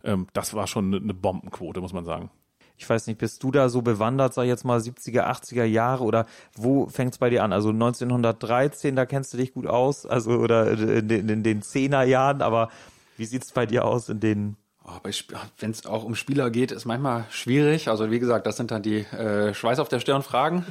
[0.05, 2.29] Ähm, das war schon eine Bombenquote, muss man sagen.
[2.77, 6.03] Ich weiß nicht, bist du da so bewandert, sag ich jetzt mal 70er, 80er Jahre
[6.03, 7.53] oder wo fängt's bei dir an?
[7.53, 12.03] Also 1913, da kennst du dich gut aus, also oder in den, in den 10er
[12.03, 12.69] Jahren, aber
[13.17, 14.57] wie sieht's bei dir aus in den
[14.87, 15.09] Oh,
[15.57, 17.87] Wenn es auch um Spieler geht, ist manchmal schwierig.
[17.87, 20.63] Also wie gesagt, das sind dann die äh, Schweiß auf der Stirn Fragen.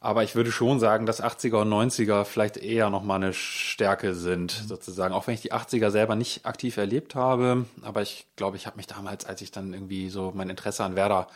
[0.00, 4.52] Aber ich würde schon sagen, dass 80er und 90er vielleicht eher nochmal eine Stärke sind,
[4.52, 5.12] sozusagen.
[5.12, 7.66] Auch wenn ich die 80er selber nicht aktiv erlebt habe.
[7.82, 10.94] Aber ich glaube, ich habe mich damals, als ich dann irgendwie so mein Interesse an
[10.94, 11.26] Werder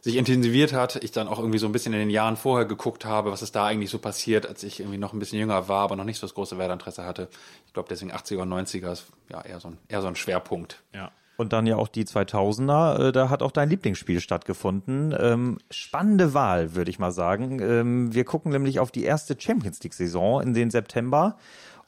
[0.00, 3.04] sich intensiviert hat, ich dann auch irgendwie so ein bisschen in den Jahren vorher geguckt
[3.04, 5.82] habe, was ist da eigentlich so passiert, als ich irgendwie noch ein bisschen jünger war,
[5.82, 7.28] aber noch nicht so das große Werder-Interesse hatte.
[7.66, 10.82] Ich glaube, deswegen 80er und 90er ist ja eher so ein, eher so ein Schwerpunkt.
[10.94, 11.12] Ja.
[11.40, 15.16] Und dann ja auch die 2000er, äh, da hat auch dein Lieblingsspiel stattgefunden.
[15.18, 17.62] Ähm, spannende Wahl, würde ich mal sagen.
[17.62, 21.38] Ähm, wir gucken nämlich auf die erste Champions League-Saison in den September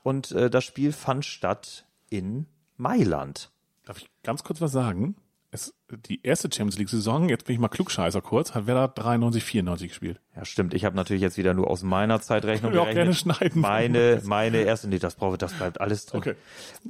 [0.02, 2.46] und äh, das Spiel fand statt in
[2.78, 3.50] Mailand.
[3.84, 5.16] Darf ich ganz kurz was sagen?
[5.54, 5.74] Es,
[6.08, 10.18] die erste Champions League-Saison, jetzt bin ich mal Klugscheißer kurz, hat Werder 93, 94 gespielt.
[10.34, 10.72] Ja, stimmt.
[10.72, 13.04] Ich habe natürlich jetzt wieder nur aus meiner Zeitrechnung wir auch gerechnet.
[13.04, 13.60] gerne schneiden.
[13.60, 16.20] Meine, meine erste, nee, das brauche, das bleibt alles drin.
[16.22, 16.34] Okay.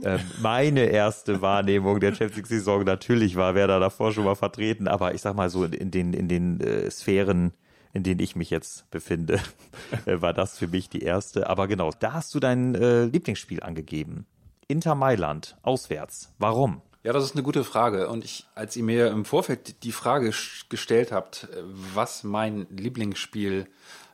[0.05, 5.13] Ähm, meine erste Wahrnehmung der Champions League-Saison, natürlich war Werder davor schon mal vertreten, aber
[5.13, 7.55] ich sag mal so in, in den, in den äh, Sphären,
[7.93, 9.41] in denen ich mich jetzt befinde,
[10.07, 11.51] äh, war das für mich die erste.
[11.51, 14.25] Aber genau, da hast du dein äh, Lieblingsspiel angegeben.
[14.69, 16.33] Inter Mailand, auswärts.
[16.39, 16.81] Warum?
[17.05, 18.09] Ja, das ist eine gute Frage.
[18.09, 20.33] Und ich, als ihr mir im Vorfeld die Frage
[20.69, 21.63] gestellt habt, äh,
[21.95, 23.67] was mein Lieblingsspiel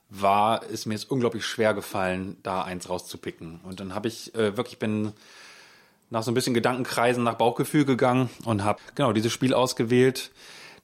[0.08, 3.60] war, ist mir jetzt unglaublich schwer gefallen, da eins rauszupicken.
[3.62, 5.12] Und dann habe ich äh, wirklich bin
[6.08, 10.30] nach so ein bisschen Gedankenkreisen nach Bauchgefühl gegangen und habe genau dieses Spiel ausgewählt.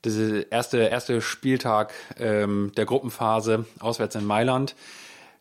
[0.05, 4.75] Diese erste erste Spieltag ähm, der Gruppenphase auswärts in Mailand.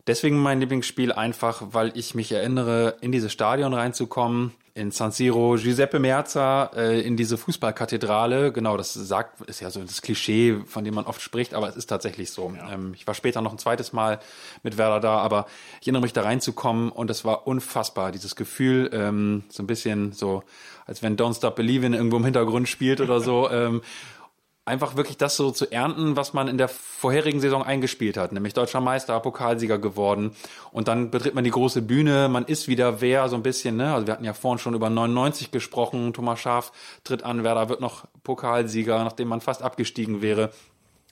[0.06, 5.56] Deswegen mein Lieblingsspiel einfach, weil ich mich erinnere, in dieses Stadion reinzukommen, in San Siro,
[5.56, 8.52] Giuseppe Meazza, äh, in diese Fußballkathedrale.
[8.52, 11.76] Genau, das sagt, ist ja so das Klischee, von dem man oft spricht, aber es
[11.76, 12.52] ist tatsächlich so.
[12.70, 14.18] Ähm, ich war später noch ein zweites Mal
[14.64, 15.46] mit Werder da, aber
[15.80, 20.12] ich erinnere mich da reinzukommen und es war unfassbar, dieses Gefühl, ähm, so ein bisschen
[20.12, 20.42] so,
[20.86, 23.48] als wenn Don't Stop Believin' irgendwo im Hintergrund spielt oder so.
[23.54, 23.82] Ähm,
[24.66, 28.54] einfach wirklich das so zu ernten, was man in der vorherigen Saison eingespielt hat, nämlich
[28.54, 30.34] deutscher Meister, Pokalsieger geworden.
[30.72, 33.92] Und dann betritt man die große Bühne, man ist wieder wer, so ein bisschen, ne?
[33.92, 36.72] Also wir hatten ja vorhin schon über 99 gesprochen, Thomas Schaaf
[37.04, 40.50] tritt an, Werder wird noch Pokalsieger, nachdem man fast abgestiegen wäre.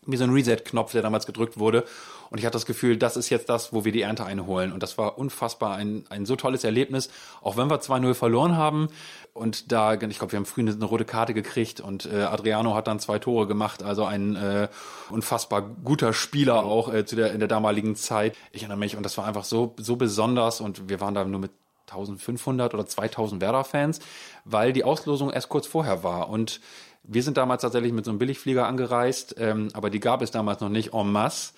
[0.04, 1.84] Wie so ein Reset-Knopf, der damals gedrückt wurde.
[2.30, 4.72] Und ich hatte das Gefühl, das ist jetzt das, wo wir die Ernte einholen.
[4.72, 7.10] Und das war unfassbar ein, ein so tolles Erlebnis.
[7.40, 8.88] Auch wenn wir 2-0 verloren haben.
[9.34, 12.74] Und da, ich glaube, wir haben früh eine, eine rote Karte gekriegt und äh, Adriano
[12.74, 13.82] hat dann zwei Tore gemacht.
[13.82, 14.68] Also ein äh,
[15.10, 18.34] unfassbar guter Spieler auch äh, zu der, in der damaligen Zeit.
[18.50, 20.60] Ich erinnere mich und das war einfach so, so besonders.
[20.60, 21.50] Und wir waren da nur mit
[21.92, 24.00] 1500 oder 2000 Werder-Fans,
[24.44, 26.28] weil die Auslosung erst kurz vorher war.
[26.28, 26.60] Und
[27.04, 30.60] wir sind damals tatsächlich mit so einem Billigflieger angereist, ähm, aber die gab es damals
[30.60, 31.52] noch nicht en masse.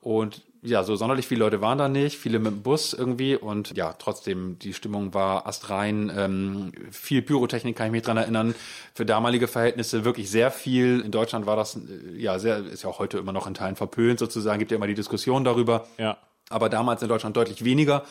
[0.00, 3.76] Und ja, so sonderlich viele Leute waren da nicht, viele mit dem Bus irgendwie und
[3.76, 8.54] ja, trotzdem, die Stimmung war astrein, ähm, viel Pyrotechnik kann ich mich dran erinnern,
[8.94, 11.00] für damalige Verhältnisse wirklich sehr viel.
[11.00, 13.74] In Deutschland war das, äh, ja, sehr, ist ja auch heute immer noch in Teilen
[13.74, 15.88] verpönt sozusagen, gibt ja immer die Diskussion darüber.
[15.98, 16.18] Ja.
[16.48, 18.04] Aber damals in Deutschland deutlich weniger.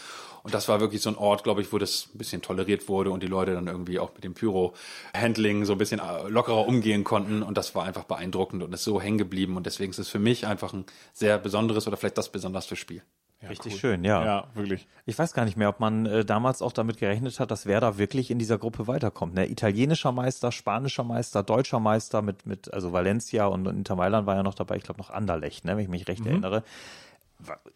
[0.43, 3.11] Und das war wirklich so ein Ort, glaube ich, wo das ein bisschen toleriert wurde
[3.11, 7.03] und die Leute dann irgendwie auch mit dem Pyro-Handling so ein bisschen äh, lockerer umgehen
[7.03, 7.43] konnten.
[7.43, 9.57] Und das war einfach beeindruckend und ist so hängen geblieben.
[9.57, 13.03] Und deswegen ist es für mich einfach ein sehr besonderes oder vielleicht das besonderste Spiel.
[13.49, 14.23] Richtig schön, ja.
[14.23, 14.87] Ja, wirklich.
[15.05, 17.97] Ich weiß gar nicht mehr, ob man äh, damals auch damit gerechnet hat, dass Werder
[17.97, 19.33] wirklich in dieser Gruppe weiterkommt.
[19.33, 19.49] Ne?
[19.49, 24.35] Italienischer Meister, spanischer Meister, deutscher Meister mit, mit also Valencia und, und Inter Mailand war
[24.35, 26.63] ja noch dabei, ich glaube noch Anderlecht, ne, wenn ich mich recht erinnere.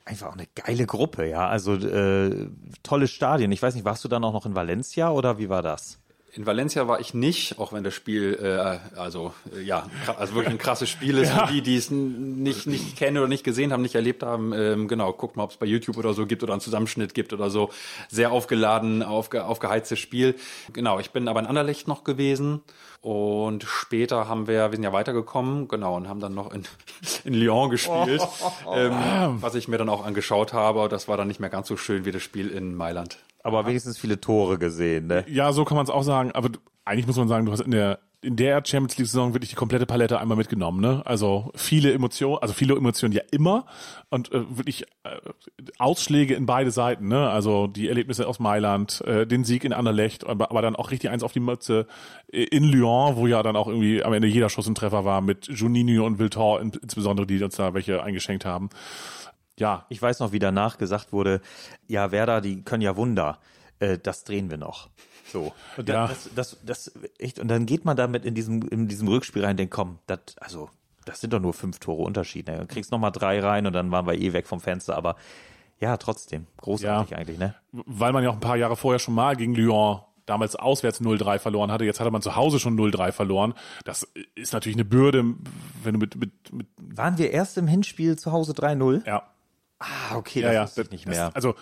[0.05, 1.47] Einfach auch eine geile Gruppe, ja.
[1.47, 2.47] Also äh,
[2.84, 3.51] tolle Stadien.
[3.51, 5.99] Ich weiß nicht, warst du dann auch noch in Valencia oder wie war das?
[6.36, 10.51] In Valencia war ich nicht, auch wenn das Spiel, äh, also äh, ja, also wirklich
[10.51, 11.32] ein krasses Spiel ist.
[11.32, 14.89] Für die, die es nicht, nicht kennen oder nicht gesehen haben, nicht erlebt haben, ähm,
[14.89, 17.49] genau, guckt mal, ob es bei YouTube oder so gibt oder einen Zusammenschnitt gibt oder
[17.49, 17.70] so.
[18.09, 20.36] Sehr aufgeladen, aufge, aufgeheiztes Spiel.
[20.74, 22.61] Genau, ich bin aber in Anderlecht noch gewesen
[23.06, 26.64] und später haben wir, wir sind ja weitergekommen, genau, und haben dann noch in,
[27.24, 28.28] in Lyon gespielt,
[28.74, 28.93] ähm,
[29.41, 30.89] was ich mir dann auch angeschaut habe.
[30.89, 33.20] Das war dann nicht mehr ganz so schön wie das Spiel in Mailand.
[33.43, 35.24] Aber wenigstens viele Tore gesehen, ne?
[35.28, 36.49] Ja, so kann man es auch sagen, aber
[36.84, 39.55] eigentlich muss man sagen, du hast in der in der Champions League Saison wirklich die
[39.55, 41.03] komplette Palette einmal mitgenommen, ne?
[41.05, 43.67] Also viele Emotionen, also viele Emotionen ja immer
[44.09, 45.19] und äh, wirklich äh,
[45.78, 47.30] Ausschläge in beide Seiten, ne?
[47.30, 51.11] Also die Erlebnisse aus Mailand, äh, den Sieg in Anderlecht, aber, aber dann auch richtig
[51.11, 51.86] eins auf die Mütze
[52.32, 55.21] äh, in Lyon, wo ja dann auch irgendwie am Ende jeder Schuss ein Treffer war
[55.21, 58.69] mit Juninho und Viltor in, insbesondere, die uns da welche eingeschenkt haben.
[59.57, 61.41] Ja, Ich weiß noch, wie danach gesagt wurde,
[61.88, 63.39] ja, Werder, die können ja Wunder.
[63.80, 64.89] Äh, das drehen wir noch.
[65.32, 65.53] So.
[65.78, 66.07] Und dann, Ja.
[66.07, 69.51] das, das, das, echt, und dann geht man damit in diesem, in diesem Rückspiel rein
[69.51, 70.69] und denkt, komm, das, also,
[71.05, 72.47] das sind doch nur fünf Tore Unterschied.
[72.47, 72.57] Ne?
[72.59, 74.95] Du kriegst noch mal drei rein und dann waren wir eh weg vom Fenster.
[74.95, 75.15] Aber
[75.80, 77.17] ja, trotzdem, großartig Ja.
[77.17, 77.55] eigentlich, ne?
[77.71, 81.38] weil man ja auch ein paar Jahre vorher schon mal gegen Lyon damals auswärts 0-3
[81.38, 81.86] verloren hatte.
[81.86, 83.53] Jetzt hatte man zu Hause schon 0-3 verloren.
[83.84, 85.23] Das ist natürlich eine Bürde,
[85.84, 89.05] wenn du mit, mit, mit Waren wir erst im Hinspiel zu Hause 3-0?
[89.05, 89.23] ja,
[89.78, 91.32] Ah, okay, ja, das ja, wusste ich nicht das- mehr.
[91.36, 91.53] Also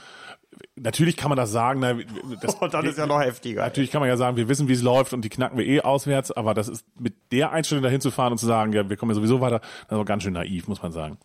[0.76, 1.80] natürlich kann man das sagen.
[1.80, 1.96] Na,
[2.42, 3.62] das, Und dann ist ja noch heftiger.
[3.62, 5.82] Natürlich kann man ja sagen, wir wissen, wie es läuft und die knacken wir eh
[5.82, 8.98] auswärts, aber das ist mit der Einstellung dahin zu fahren und zu sagen, ja, wir
[8.98, 11.18] kommen ja sowieso weiter, das ist aber ganz schön naiv, muss man sagen.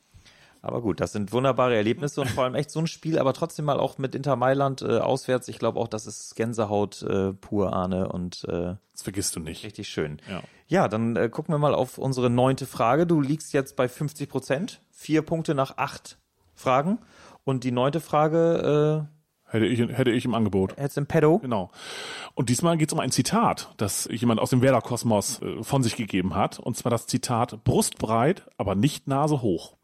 [0.60, 3.64] Aber gut, das sind wunderbare Erlebnisse und vor allem echt so ein Spiel, aber trotzdem
[3.64, 5.46] mal auch mit Inter Mailand äh, auswärts.
[5.46, 9.64] Ich glaube auch, das ist Gänsehaut äh, pur, Arne, und äh, Das vergisst du nicht.
[9.64, 10.20] richtig schön.
[10.28, 10.42] Ja.
[10.66, 13.06] Ja, dann äh, gucken wir mal auf unsere neunte Frage.
[13.06, 16.18] Du liegst jetzt bei 50 Prozent, vier Punkte nach acht
[16.54, 16.98] Fragen.
[17.44, 19.08] Und die neunte Frage
[19.50, 20.76] Hätte ich, hätte ich im Angebot.
[20.78, 21.38] jetzt im Pedo.
[21.38, 21.70] Genau.
[22.34, 25.96] Und diesmal geht es um ein Zitat, das jemand aus dem Werder-Kosmos äh, von sich
[25.96, 26.58] gegeben hat.
[26.58, 29.76] Und zwar das Zitat brustbreit, aber nicht Nase hoch.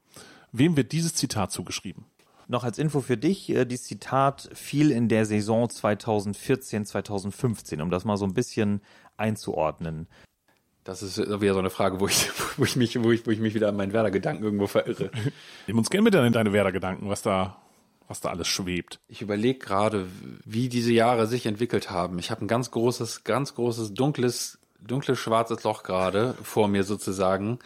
[0.53, 2.05] Wem wird dieses Zitat zugeschrieben?
[2.47, 7.91] Noch als Info für dich, äh, dieses Zitat fiel in der Saison 2014, 2015, um
[7.91, 8.83] das mal so ein bisschen
[9.17, 10.07] einzuordnen.
[10.85, 13.41] Das ist wieder so eine Frage, wo ich, wo ich mich, wo ich, wo ich
[13.41, 15.11] mich wieder an meinen Werder-Gedanken irgendwo verirre.
[15.67, 17.57] Nimm uns gerne mit in deine Werder-Gedanken, was da,
[18.09, 19.01] was da alles schwebt.
[19.09, 20.07] Ich überlege gerade,
[20.45, 22.19] wie diese Jahre sich entwickelt haben.
[22.19, 27.59] Ich habe ein ganz großes, ganz großes, dunkles, dunkles, schwarzes Loch gerade vor mir sozusagen,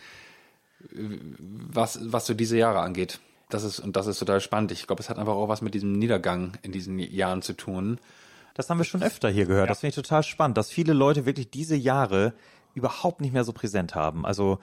[0.90, 3.20] was, was so diese Jahre angeht.
[3.48, 4.72] Das ist, und das ist total spannend.
[4.72, 7.98] Ich glaube, es hat einfach auch was mit diesem Niedergang in diesen Jahren zu tun.
[8.54, 9.70] Das haben wir schon öfter hier gehört.
[9.70, 12.34] Das finde ich total spannend, dass viele Leute wirklich diese Jahre
[12.74, 14.26] überhaupt nicht mehr so präsent haben.
[14.26, 14.58] Also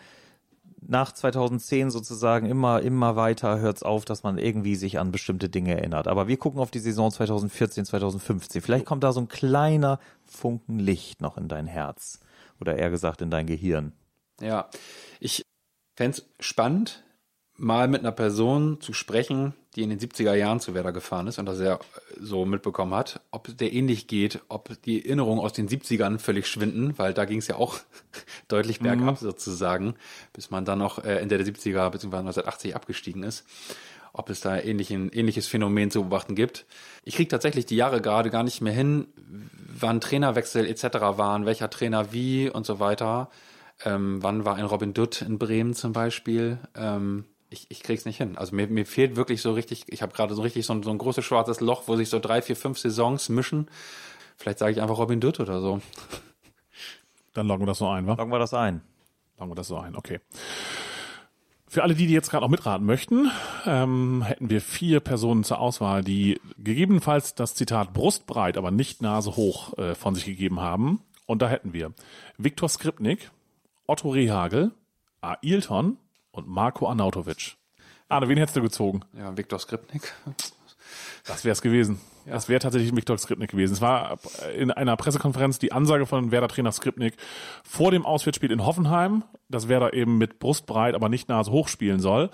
[0.87, 5.49] nach 2010 sozusagen immer, immer weiter hört es auf, dass man irgendwie sich an bestimmte
[5.49, 6.07] Dinge erinnert.
[6.07, 8.61] Aber wir gucken auf die Saison 2014, 2015.
[8.61, 12.19] Vielleicht kommt da so ein kleiner Funken Licht noch in dein Herz.
[12.59, 13.93] Oder eher gesagt in dein Gehirn.
[14.41, 14.69] Ja,
[15.19, 15.43] ich
[15.95, 17.03] fände es spannend,
[17.57, 21.37] mal mit einer Person zu sprechen, die in den 70er Jahren zu Werder gefahren ist
[21.39, 21.79] und das er
[22.19, 26.47] so mitbekommen hat, ob es der ähnlich geht, ob die Erinnerungen aus den 70ern völlig
[26.47, 27.79] schwinden, weil da ging es ja auch
[28.47, 29.95] deutlich bergab sozusagen,
[30.33, 32.17] bis man dann noch äh, Ende der 70er bzw.
[32.17, 33.45] 1980 abgestiegen ist.
[34.13, 36.65] Ob es da ähnlich, ein ähnliches Phänomen zu beobachten gibt.
[37.03, 39.07] Ich kriege tatsächlich die Jahre gerade gar nicht mehr hin,
[39.77, 40.83] wann Trainerwechsel etc.
[41.17, 43.29] waren, welcher Trainer wie und so weiter.
[43.83, 46.59] Ähm, wann war ein Robin Dutt in Bremen zum Beispiel?
[46.77, 47.25] Ähm,
[47.55, 48.37] ich, ich krieg's nicht hin.
[48.37, 50.91] Also mir, mir fehlt wirklich so richtig, ich habe gerade so richtig so ein, so
[50.91, 53.69] ein großes schwarzes Loch, wo sich so drei, vier, fünf Saisons mischen.
[54.37, 55.81] Vielleicht sage ich einfach Robin Dutt oder so.
[57.33, 58.13] Dann loggen wir das so ein, wa?
[58.13, 58.81] Loggen wir das ein.
[59.37, 60.19] Loggen wir das so ein, okay.
[61.67, 63.31] Für alle die, die jetzt gerade noch mitraten möchten,
[63.65, 69.35] ähm, hätten wir vier Personen zur Auswahl, die gegebenenfalls das Zitat brustbreit, aber nicht Nase
[69.35, 71.01] hoch äh, von sich gegeben haben.
[71.25, 71.93] Und da hätten wir
[72.37, 73.31] Viktor Skripnik,
[73.87, 74.71] Otto Rehagel,
[75.21, 75.97] Ailton
[76.35, 77.55] und Marco Arnautovic.
[78.09, 79.01] Arne, wen hättest du gezogen?
[79.13, 80.13] Ja, Viktor Skripnik.
[81.25, 81.61] Das wäre es
[82.25, 82.35] gewesen.
[82.35, 83.73] Das wäre tatsächlich Viktor Skripnik gewesen.
[83.73, 84.17] Es war
[84.55, 87.15] in einer Pressekonferenz die Ansage von Werder-Trainer Skripnik
[87.63, 91.99] vor dem Auswärtsspiel in Hoffenheim, dass Werder eben mit Brustbreit, aber nicht Nase hoch spielen
[91.99, 92.29] soll.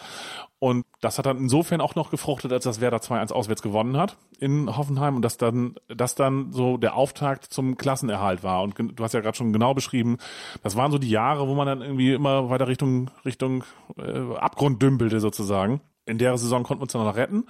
[0.60, 4.18] Und das hat dann insofern auch noch gefruchtet, als das Werder 2-1 auswärts gewonnen hat
[4.40, 8.62] in Hoffenheim und dass dann, das dann so der Auftakt zum Klassenerhalt war.
[8.62, 10.18] Und du hast ja gerade schon genau beschrieben,
[10.62, 13.64] das waren so die Jahre, wo man dann irgendwie immer weiter Richtung, Richtung
[13.98, 15.82] äh, Abgrund dümpelte sozusagen.
[16.06, 17.46] In der Saison konnten wir uns dann noch retten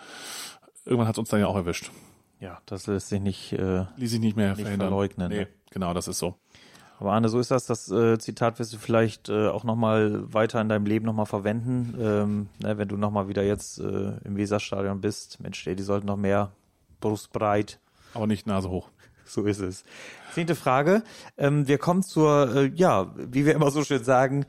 [0.85, 1.91] irgendwann hat es uns dann ja auch erwischt.
[2.41, 4.89] Ja, das lässt sich nicht, äh, Ließ sich nicht mehr nicht verhindern.
[4.89, 5.29] verleugnen.
[5.29, 5.47] Nee, ne?
[5.69, 6.35] genau, das ist so.
[6.99, 7.65] Aber Arne, so ist das.
[7.65, 11.95] Das äh, Zitat wirst du vielleicht äh, auch nochmal weiter in deinem Leben nochmal verwenden.
[11.99, 15.39] Ähm, ne, wenn du nochmal wieder jetzt äh, im Weserstadion bist.
[15.39, 16.51] Mensch, ey, die sollten noch mehr
[16.99, 17.79] brustbreit.
[18.13, 18.89] Aber nicht Nase hoch.
[19.23, 19.85] So ist es.
[20.33, 21.03] Zehnte Frage.
[21.37, 24.45] Ähm, wir kommen zur, äh, ja, wie wir immer so schön sagen,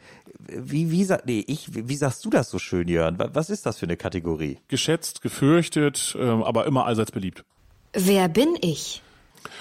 [0.49, 3.16] wie, wie, sa- nee, ich, wie sagst du das so schön, Jörn?
[3.16, 4.59] Wa- Was ist das für eine Kategorie?
[4.66, 7.45] Geschätzt, gefürchtet, ähm, aber immer allseits beliebt.
[7.93, 9.03] Wer bin ich?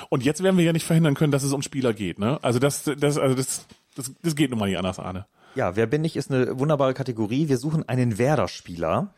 [0.09, 2.39] Und jetzt werden wir ja nicht verhindern können, dass es um Spieler geht, ne?
[2.41, 3.65] Also das, das, also das,
[3.95, 5.25] das, das geht nun mal nicht anders, Arne.
[5.55, 7.49] Ja, wer bin ich ist eine wunderbare Kategorie.
[7.49, 9.13] Wir suchen einen Werder-Spieler.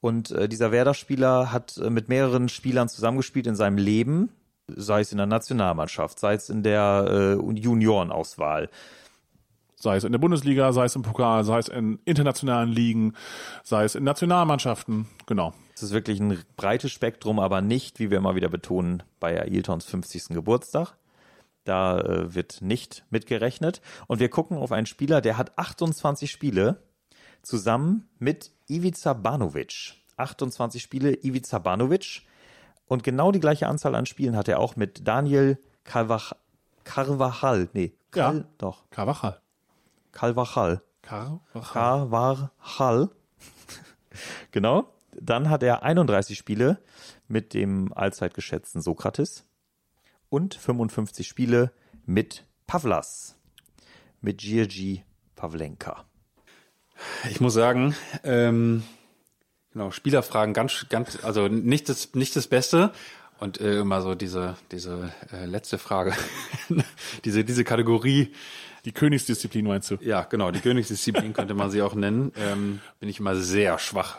[0.00, 4.30] Und äh, dieser Werder-Spieler hat äh, mit mehreren Spielern zusammengespielt in seinem Leben,
[4.68, 8.70] sei es in der Nationalmannschaft, sei es in der äh, Juniorenauswahl.
[9.74, 13.14] Sei es in der Bundesliga, sei es im Pokal, sei es in internationalen Ligen,
[13.64, 15.54] sei es in Nationalmannschaften, genau.
[15.80, 19.86] Es ist wirklich ein breites Spektrum, aber nicht, wie wir immer wieder betonen, bei Ailtons
[19.86, 20.28] 50.
[20.28, 20.92] Geburtstag.
[21.64, 23.80] Da äh, wird nicht mitgerechnet.
[24.06, 26.82] Und wir gucken auf einen Spieler, der hat 28 Spiele
[27.40, 29.94] zusammen mit Ivica Banovic.
[30.18, 32.26] 28 Spiele Ivica Banovic.
[32.86, 36.34] Und genau die gleiche Anzahl an Spielen hat er auch mit Daniel Carvach
[36.84, 37.70] Carvajal.
[37.72, 38.44] Nee, Cal Ja.
[38.58, 38.82] doch.
[38.90, 39.40] Carvajal.
[40.12, 40.82] Carvajal.
[41.00, 41.72] Carvajal.
[41.72, 43.08] Carvajal.
[44.50, 44.92] genau.
[45.18, 46.78] Dann hat er 31 Spiele
[47.28, 49.44] mit dem allzeit geschätzten Sokrates
[50.28, 51.72] und 55 Spiele
[52.06, 53.36] mit Pavlas,
[54.20, 55.04] mit Giergi
[55.36, 56.04] Pavlenka.
[57.30, 57.94] Ich muss sagen,
[58.24, 58.82] ähm,
[59.72, 62.92] genau, Spielerfragen ganz, ganz, also nicht das, nicht das Beste.
[63.38, 66.12] Und äh, immer so diese, diese äh, letzte Frage,
[67.24, 68.34] diese, diese Kategorie,
[68.84, 69.96] Die Königsdisziplin meinst du?
[70.02, 74.18] ja, genau, die Königsdisziplin könnte man sie auch nennen, ähm, bin ich immer sehr schwach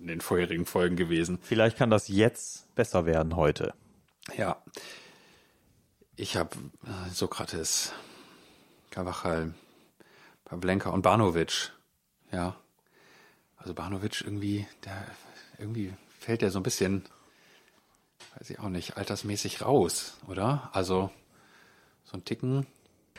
[0.00, 1.38] in den vorherigen Folgen gewesen.
[1.42, 3.74] Vielleicht kann das jetzt besser werden heute.
[4.36, 4.62] Ja.
[6.16, 7.92] Ich habe äh, Sokrates,
[8.90, 9.54] Carvajal,
[10.44, 11.72] Pavlenka und Banovic.
[12.32, 12.56] Ja.
[13.56, 15.04] Also Banovic irgendwie, der
[15.58, 17.04] irgendwie fällt der so ein bisschen,
[18.36, 20.70] weiß ich auch nicht, altersmäßig raus, oder?
[20.72, 21.10] Also
[22.04, 22.66] so ein Ticken.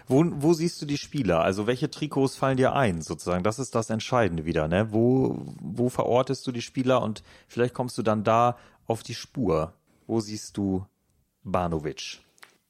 [0.09, 1.41] Wo, wo siehst du die Spieler?
[1.41, 3.43] Also welche Trikots fallen dir ein, sozusagen?
[3.43, 4.91] Das ist das Entscheidende wieder, ne?
[4.91, 8.57] Wo, wo verortest du die Spieler und vielleicht kommst du dann da
[8.87, 9.71] auf die Spur.
[10.07, 10.85] Wo siehst du
[11.43, 12.19] Banovic?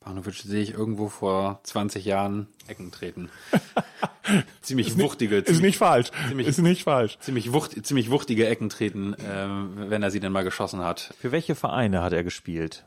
[0.01, 3.29] Banovic sehe ich irgendwo vor 20 Jahren Ecken treten.
[4.61, 6.11] ziemlich wuchtige, Ist ziemlich, nicht falsch.
[6.27, 7.17] ziemlich- ist nicht falsch.
[7.19, 11.13] ziemlich, wucht, ziemlich wuchtige Ecken treten, ähm, wenn er sie denn mal geschossen hat.
[11.19, 12.85] Für welche Vereine hat er gespielt?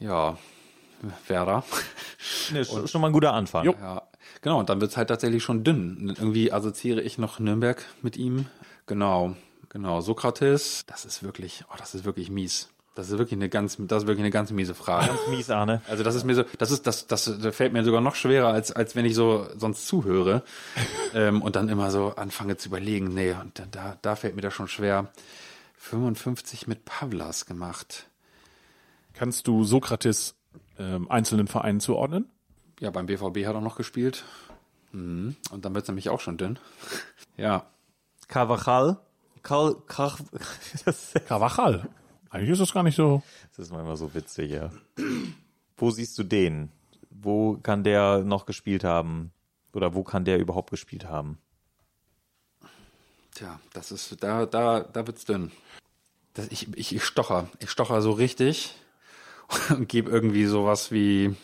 [0.00, 0.36] Ja,
[1.28, 1.64] Werder.
[2.52, 3.64] Ne, schon, schon mal ein guter Anfang.
[3.64, 3.74] Jo.
[3.80, 4.02] Ja,
[4.42, 6.08] genau, und dann wird's halt tatsächlich schon dünn.
[6.16, 8.46] Irgendwie assoziiere ich noch Nürnberg mit ihm.
[8.86, 9.34] Genau,
[9.68, 10.00] genau.
[10.00, 12.68] Sokrates, das ist wirklich, oh, das ist wirklich mies.
[12.96, 15.10] Das ist wirklich eine ganz, das ist wirklich eine ganz miese Frage.
[15.30, 15.82] Mies, Arne.
[15.88, 18.48] Also das ist mir so, das ist, das, das, das fällt mir sogar noch schwerer,
[18.52, 20.42] als, als wenn ich so sonst zuhöre
[21.14, 23.08] ähm, und dann immer so anfange zu überlegen.
[23.12, 25.08] Nee, und da- da, da fällt mir das schon schwer.
[25.76, 28.06] 55 mit Pavlas gemacht.
[29.12, 30.34] Kannst du Sokrates
[30.78, 32.30] ähm, einzelnen Vereinen zuordnen?
[32.80, 34.24] Ja, beim BVB hat er noch gespielt.
[34.92, 35.36] Mhm.
[35.50, 36.58] Und dann wird's nämlich auch schon dünn.
[37.36, 37.66] ja,
[38.28, 38.98] Carvajal.
[39.42, 40.16] Car, Car,
[40.84, 41.88] das, Carvajal.
[42.30, 43.22] Eigentlich ist das gar nicht so.
[43.50, 44.70] das ist manchmal so witzig, ja.
[45.76, 46.72] Wo siehst du den?
[47.10, 49.32] Wo kann der noch gespielt haben?
[49.72, 51.38] Oder wo kann der überhaupt gespielt haben?
[53.34, 55.50] Tja, das ist, da, da, da wird's dünn.
[56.32, 57.48] Das, ich, ich, ich stocher.
[57.58, 58.74] Ich stocher so richtig
[59.70, 61.34] und gebe irgendwie sowas wie,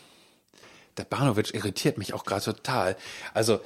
[0.97, 2.97] der Banovic irritiert mich auch gerade total.
[3.33, 3.61] Also,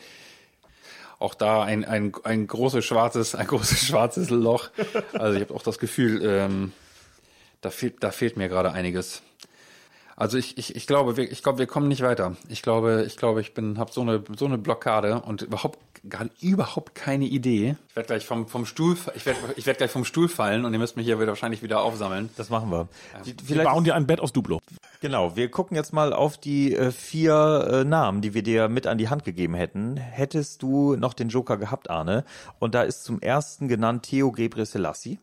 [1.19, 4.69] auch da ein, ein, ein großes schwarzes, ein großes schwarzes Loch.
[5.13, 6.73] Also ich habe auch das Gefühl, ähm,
[7.61, 9.21] da fehlt, da fehlt mir gerade einiges.
[10.17, 12.37] Also ich, ich, ich glaube, wir, ich glaube, wir kommen nicht weiter.
[12.47, 16.27] Ich glaube, ich glaube, ich bin, habe so eine, so eine Blockade und überhaupt, gar,
[16.39, 17.75] überhaupt keine Idee.
[17.89, 20.71] Ich werde gleich vom, vom Stuhl, ich werde, ich werde gleich vom Stuhl fallen und
[20.71, 22.29] ihr müsst mich hier wieder wahrscheinlich wieder aufsammeln.
[22.37, 22.87] Das machen wir.
[23.25, 24.61] Wir Vielleicht bauen dir ein Bett aus Duplo.
[25.01, 28.87] Genau, wir gucken jetzt mal auf die äh, vier äh, Namen, die wir dir mit
[28.87, 29.97] an die Hand gegeben hätten.
[29.97, 32.23] Hättest du noch den Joker gehabt, Arne?
[32.59, 35.19] Und da ist zum ersten genannt Theo Gebre Selassie.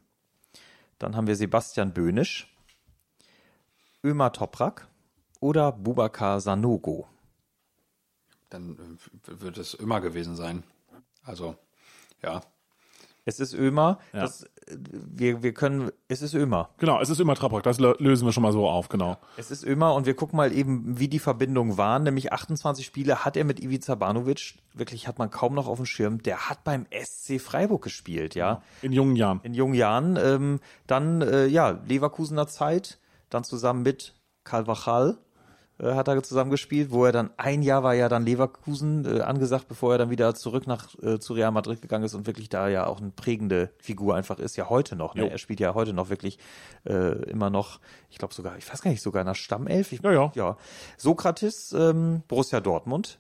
[0.99, 2.52] Dann haben wir Sebastian Böhnisch,
[4.05, 4.89] Ömer Toprak
[5.41, 7.07] oder Bubakar Sanogo.
[8.51, 8.99] Dann
[9.29, 10.63] äh, wird es immer gewesen sein.
[11.25, 11.57] Also,
[12.23, 12.41] ja.
[13.25, 13.99] Es ist Ömer.
[14.13, 14.23] Ja.
[14.23, 16.71] Das, äh, wir, wir können, es ist Ömer.
[16.79, 17.63] Genau, es ist immer Traprak.
[17.63, 19.17] Das lö- lösen wir schon mal so auf, genau.
[19.37, 22.03] Es ist Ömer und wir gucken mal eben, wie die Verbindungen waren.
[22.03, 24.55] Nämlich 28 Spiele hat er mit Ivica Banovic.
[24.75, 26.21] Wirklich hat man kaum noch auf dem Schirm.
[26.25, 28.61] Der hat beim SC Freiburg gespielt, ja.
[28.83, 29.41] In jungen Jahren.
[29.45, 30.17] In jungen Jahren.
[30.17, 32.99] Ähm, dann, äh, ja, Leverkusener Zeit.
[33.33, 34.15] Dann zusammen mit
[34.45, 35.19] Carvajal
[35.79, 39.21] äh, hat er zusammen gespielt, wo er dann ein Jahr war ja dann Leverkusen äh,
[39.23, 42.49] angesagt, bevor er dann wieder zurück nach äh, zu Real Madrid gegangen ist und wirklich
[42.49, 45.15] da ja auch eine prägende Figur einfach ist, ja heute noch.
[45.15, 45.23] Ne?
[45.23, 45.29] Jo.
[45.29, 46.39] Er spielt ja heute noch wirklich
[46.85, 47.81] äh, immer noch,
[48.11, 49.93] ich glaube sogar, ich weiß gar nicht, sogar in der Stammelf.
[49.93, 50.33] Ich, Ja, ja.
[50.35, 50.57] ja.
[50.99, 53.19] Sokrates, ähm, Borussia Dortmund,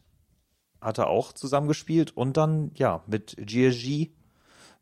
[0.80, 4.12] hat er auch zusammengespielt und dann ja mit Giergi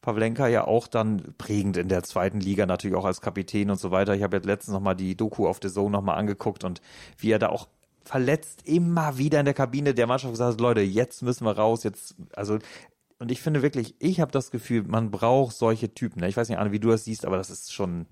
[0.02, 3.90] Pavlenka ja auch dann prägend in der zweiten Liga, natürlich auch als Kapitän und so
[3.90, 4.14] weiter.
[4.14, 6.80] Ich habe jetzt letztens nochmal die Doku auf The Zone nochmal angeguckt und
[7.18, 7.68] wie er da auch
[8.04, 11.84] verletzt immer wieder in der Kabine der Mannschaft gesagt hat, Leute, jetzt müssen wir raus,
[11.84, 12.58] jetzt, also,
[13.18, 16.20] und ich finde wirklich, ich habe das Gefühl, man braucht solche Typen.
[16.20, 16.28] Ne?
[16.28, 18.06] Ich weiß nicht, Anne, wie du das siehst, aber das ist schon,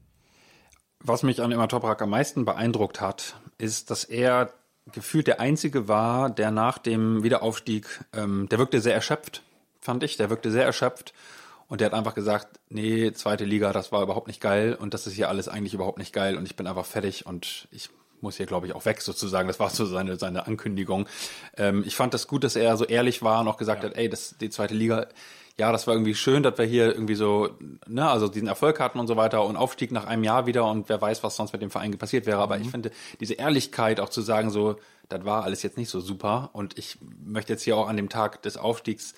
[1.01, 4.53] Was mich an Immer Toprak am meisten beeindruckt hat, ist, dass er
[4.93, 9.43] gefühlt der Einzige war, der nach dem Wiederaufstieg, ähm, der wirkte sehr erschöpft,
[9.81, 10.17] fand ich.
[10.17, 11.15] Der wirkte sehr erschöpft.
[11.69, 15.07] Und der hat einfach gesagt, nee, zweite Liga, das war überhaupt nicht geil und das
[15.07, 17.91] ist hier alles eigentlich überhaupt nicht geil und ich bin einfach fertig und ich
[18.21, 19.49] muss hier, glaube ich, auch weg sozusagen.
[19.49, 21.07] Das war so seine, seine Ankündigung.
[21.57, 24.09] Ähm, ich fand das gut, dass er so ehrlich war und auch gesagt hat, ey,
[24.09, 25.07] das, die zweite Liga,
[25.59, 27.51] ja, das war irgendwie schön, dass wir hier irgendwie so,
[27.87, 30.89] ne, also diesen Erfolg hatten und so weiter und Aufstieg nach einem Jahr wieder und
[30.89, 32.39] wer weiß, was sonst mit dem Verein passiert wäre.
[32.39, 34.77] Aber ich finde, diese Ehrlichkeit auch zu sagen, so,
[35.09, 38.09] das war alles jetzt nicht so super und ich möchte jetzt hier auch an dem
[38.09, 39.15] Tag des Aufstiegs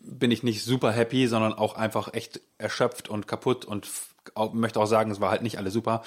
[0.00, 3.88] bin ich nicht super happy, sondern auch einfach echt erschöpft und kaputt und
[4.34, 6.02] auch, möchte auch sagen, es war halt nicht alles super.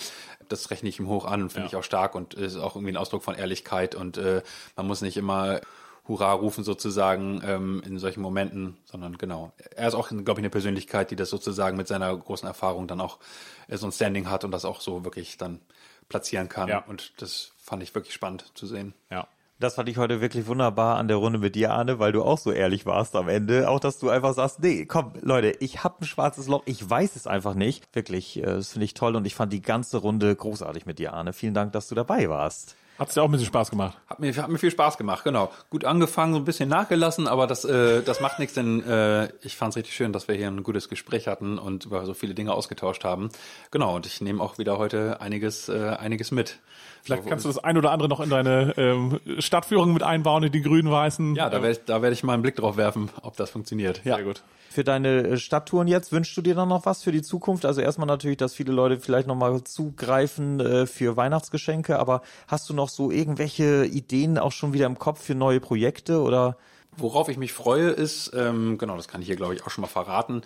[0.50, 1.70] Das rechne ich ihm hoch an und finde Ja.
[1.70, 4.42] ich auch stark und ist auch irgendwie ein Ausdruck von Ehrlichkeit und äh,
[4.76, 5.62] man muss nicht immer
[6.08, 9.54] Hurra rufen sozusagen ähm, in solchen Momenten, sondern genau.
[9.76, 13.00] Er ist auch, glaube ich, eine Persönlichkeit, die das sozusagen mit seiner großen Erfahrung dann
[13.00, 13.20] auch
[13.68, 15.62] äh, so ein Standing hat und das auch so wirklich dann
[16.10, 16.68] platzieren kann.
[16.68, 16.80] Ja.
[16.86, 18.94] Und das fand ich wirklich spannend zu sehen.
[19.10, 19.28] Ja.
[19.60, 22.38] Das fand ich heute wirklich wunderbar an der Runde mit dir, Arne, weil du auch
[22.38, 23.70] so ehrlich warst am Ende.
[23.70, 27.16] Auch, dass du einfach sagst, nee, komm, Leute, ich habe ein schwarzes Loch, ich weiß
[27.16, 27.88] es einfach nicht.
[27.96, 31.14] Wirklich, äh, das finde ich toll und ich fand die ganze Runde großartig mit dir,
[31.14, 31.34] Arne.
[31.34, 32.76] Vielen Dank, dass du dabei warst.
[33.00, 33.98] Hat's dir auch ein bisschen Spaß gemacht?
[34.08, 35.52] Hat mir, hat mir viel Spaß gemacht, genau.
[35.72, 39.58] Gut angefangen, so ein bisschen nachgelassen, aber das, äh, das macht nichts, denn äh, ich
[39.58, 42.36] fand es richtig schön, dass wir hier ein gutes Gespräch hatten und über so viele
[42.36, 43.30] Dinge ausgetauscht haben.
[43.72, 46.60] Genau, und ich nehme auch wieder heute einiges, äh, einiges mit.
[47.02, 50.52] Vielleicht kannst du das ein oder andere noch in deine ähm, Stadtführung mit einbauen, in
[50.52, 51.36] die grün-weißen.
[51.36, 54.02] Ja, da werde ich, da werd ich mal einen Blick drauf werfen, ob das funktioniert.
[54.06, 54.44] Ja, Sehr gut.
[54.74, 57.64] Für deine äh, Stadttouren jetzt, wünschst du dir dann noch was für die Zukunft?
[57.64, 62.74] Also erstmal natürlich, dass viele Leute vielleicht nochmal zugreifen äh, für Weihnachtsgeschenke, aber hast du
[62.74, 66.58] noch so irgendwelche Ideen auch schon wieder im Kopf für neue Projekte oder?
[66.98, 69.84] Worauf ich mich freue, ist, ähm, genau, das kann ich hier, glaube ich, auch schon
[69.84, 70.42] mal verraten.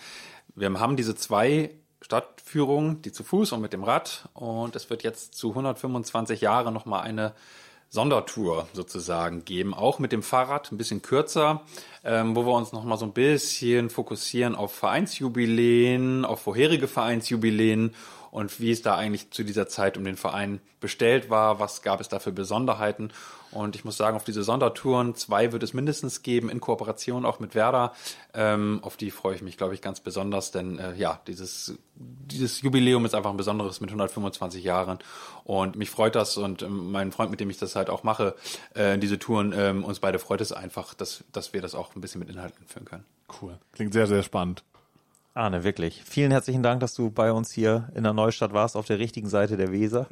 [0.55, 1.69] Wir haben diese zwei
[2.01, 4.28] Stadtführungen, die zu Fuß und mit dem Rad.
[4.34, 7.32] Und es wird jetzt zu 125 Jahren nochmal eine
[7.89, 11.61] Sondertour sozusagen geben, auch mit dem Fahrrad, ein bisschen kürzer,
[12.03, 17.95] ähm, wo wir uns nochmal so ein bisschen fokussieren auf Vereinsjubiläen, auf vorherige Vereinsjubiläen
[18.31, 22.01] und wie es da eigentlich zu dieser Zeit um den Verein bestellt war, was gab
[22.01, 23.11] es da für Besonderheiten.
[23.51, 27.39] Und ich muss sagen, auf diese Sondertouren, zwei wird es mindestens geben, in Kooperation auch
[27.39, 27.93] mit Werder.
[28.33, 32.61] Ähm, auf die freue ich mich, glaube ich, ganz besonders, denn äh, ja, dieses, dieses
[32.61, 34.99] Jubiläum ist einfach ein besonderes mit 125 Jahren.
[35.43, 38.35] Und mich freut das und ähm, mein Freund, mit dem ich das halt auch mache,
[38.73, 42.01] äh, diese Touren, ähm, uns beide freut es einfach, dass, dass wir das auch ein
[42.01, 43.05] bisschen mit Inhalten führen können.
[43.41, 43.57] Cool.
[43.73, 44.63] Klingt sehr, sehr spannend.
[45.38, 46.01] Arne, wirklich.
[46.03, 49.29] Vielen herzlichen Dank, dass du bei uns hier in der Neustadt warst, auf der richtigen
[49.29, 50.07] Seite der Weser.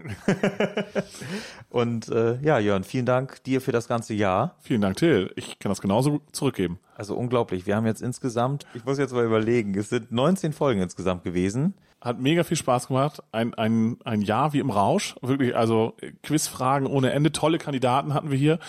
[1.70, 4.56] Und äh, ja, Jörn, vielen Dank dir für das ganze Jahr.
[4.62, 5.32] Vielen Dank, Till.
[5.36, 6.80] Ich kann das genauso zurückgeben.
[6.96, 7.66] Also unglaublich.
[7.66, 11.74] Wir haben jetzt insgesamt, ich muss jetzt mal überlegen, es sind 19 Folgen insgesamt gewesen.
[12.06, 13.22] Hat mega viel Spaß gemacht.
[13.34, 15.16] Ein, ein, ein Jahr wie im Rausch.
[15.22, 17.32] Wirklich, also Quizfragen ohne Ende.
[17.32, 18.60] Tolle Kandidaten hatten wir hier.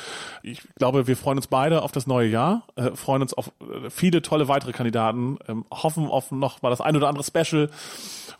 [0.42, 2.64] Ich glaube, wir freuen uns beide auf das neue Jahr.
[2.74, 5.38] Äh, freuen uns auf äh, viele tolle weitere Kandidaten.
[5.46, 7.70] Ähm, hoffen auf noch mal das ein oder andere Special.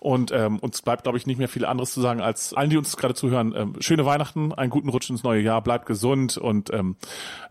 [0.00, 2.76] Und ähm, uns bleibt, glaube ich, nicht mehr viel anderes zu sagen, als allen, die
[2.76, 6.72] uns gerade zuhören, ähm, schöne Weihnachten, einen guten Rutsch ins neue Jahr, bleibt gesund und
[6.72, 6.96] ähm,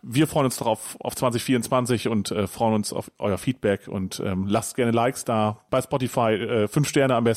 [0.02, 4.22] wir freuen uns darauf auf 2024 und und äh, freuen uns auf euer Feedback und
[4.24, 7.35] ähm, lasst gerne Likes da bei Spotify, äh, fünf Sterne am besten.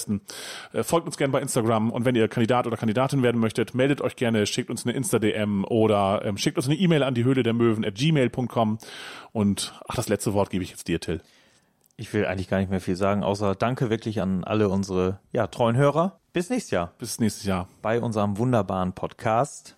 [0.72, 4.00] Äh, folgt uns gerne bei Instagram und wenn ihr Kandidat oder Kandidatin werden möchtet, meldet
[4.00, 7.42] euch gerne, schickt uns eine Insta-DM oder ähm, schickt uns eine E-Mail an die Höhle
[7.42, 8.78] der Möwen at gmail.com
[9.32, 11.20] und ach, das letzte Wort gebe ich jetzt dir, Till.
[11.96, 15.48] Ich will eigentlich gar nicht mehr viel sagen, außer danke wirklich an alle unsere ja,
[15.48, 16.20] treuen Hörer.
[16.32, 17.68] Bis nächstes Jahr Bis nächstes Jahr.
[17.82, 19.76] bei unserem wunderbaren Podcast.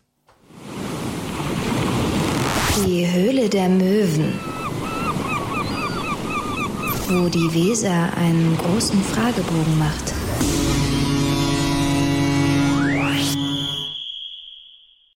[2.86, 4.59] Die Höhle der Möwen.
[7.12, 10.14] Wo die Weser einen großen Fragebogen macht.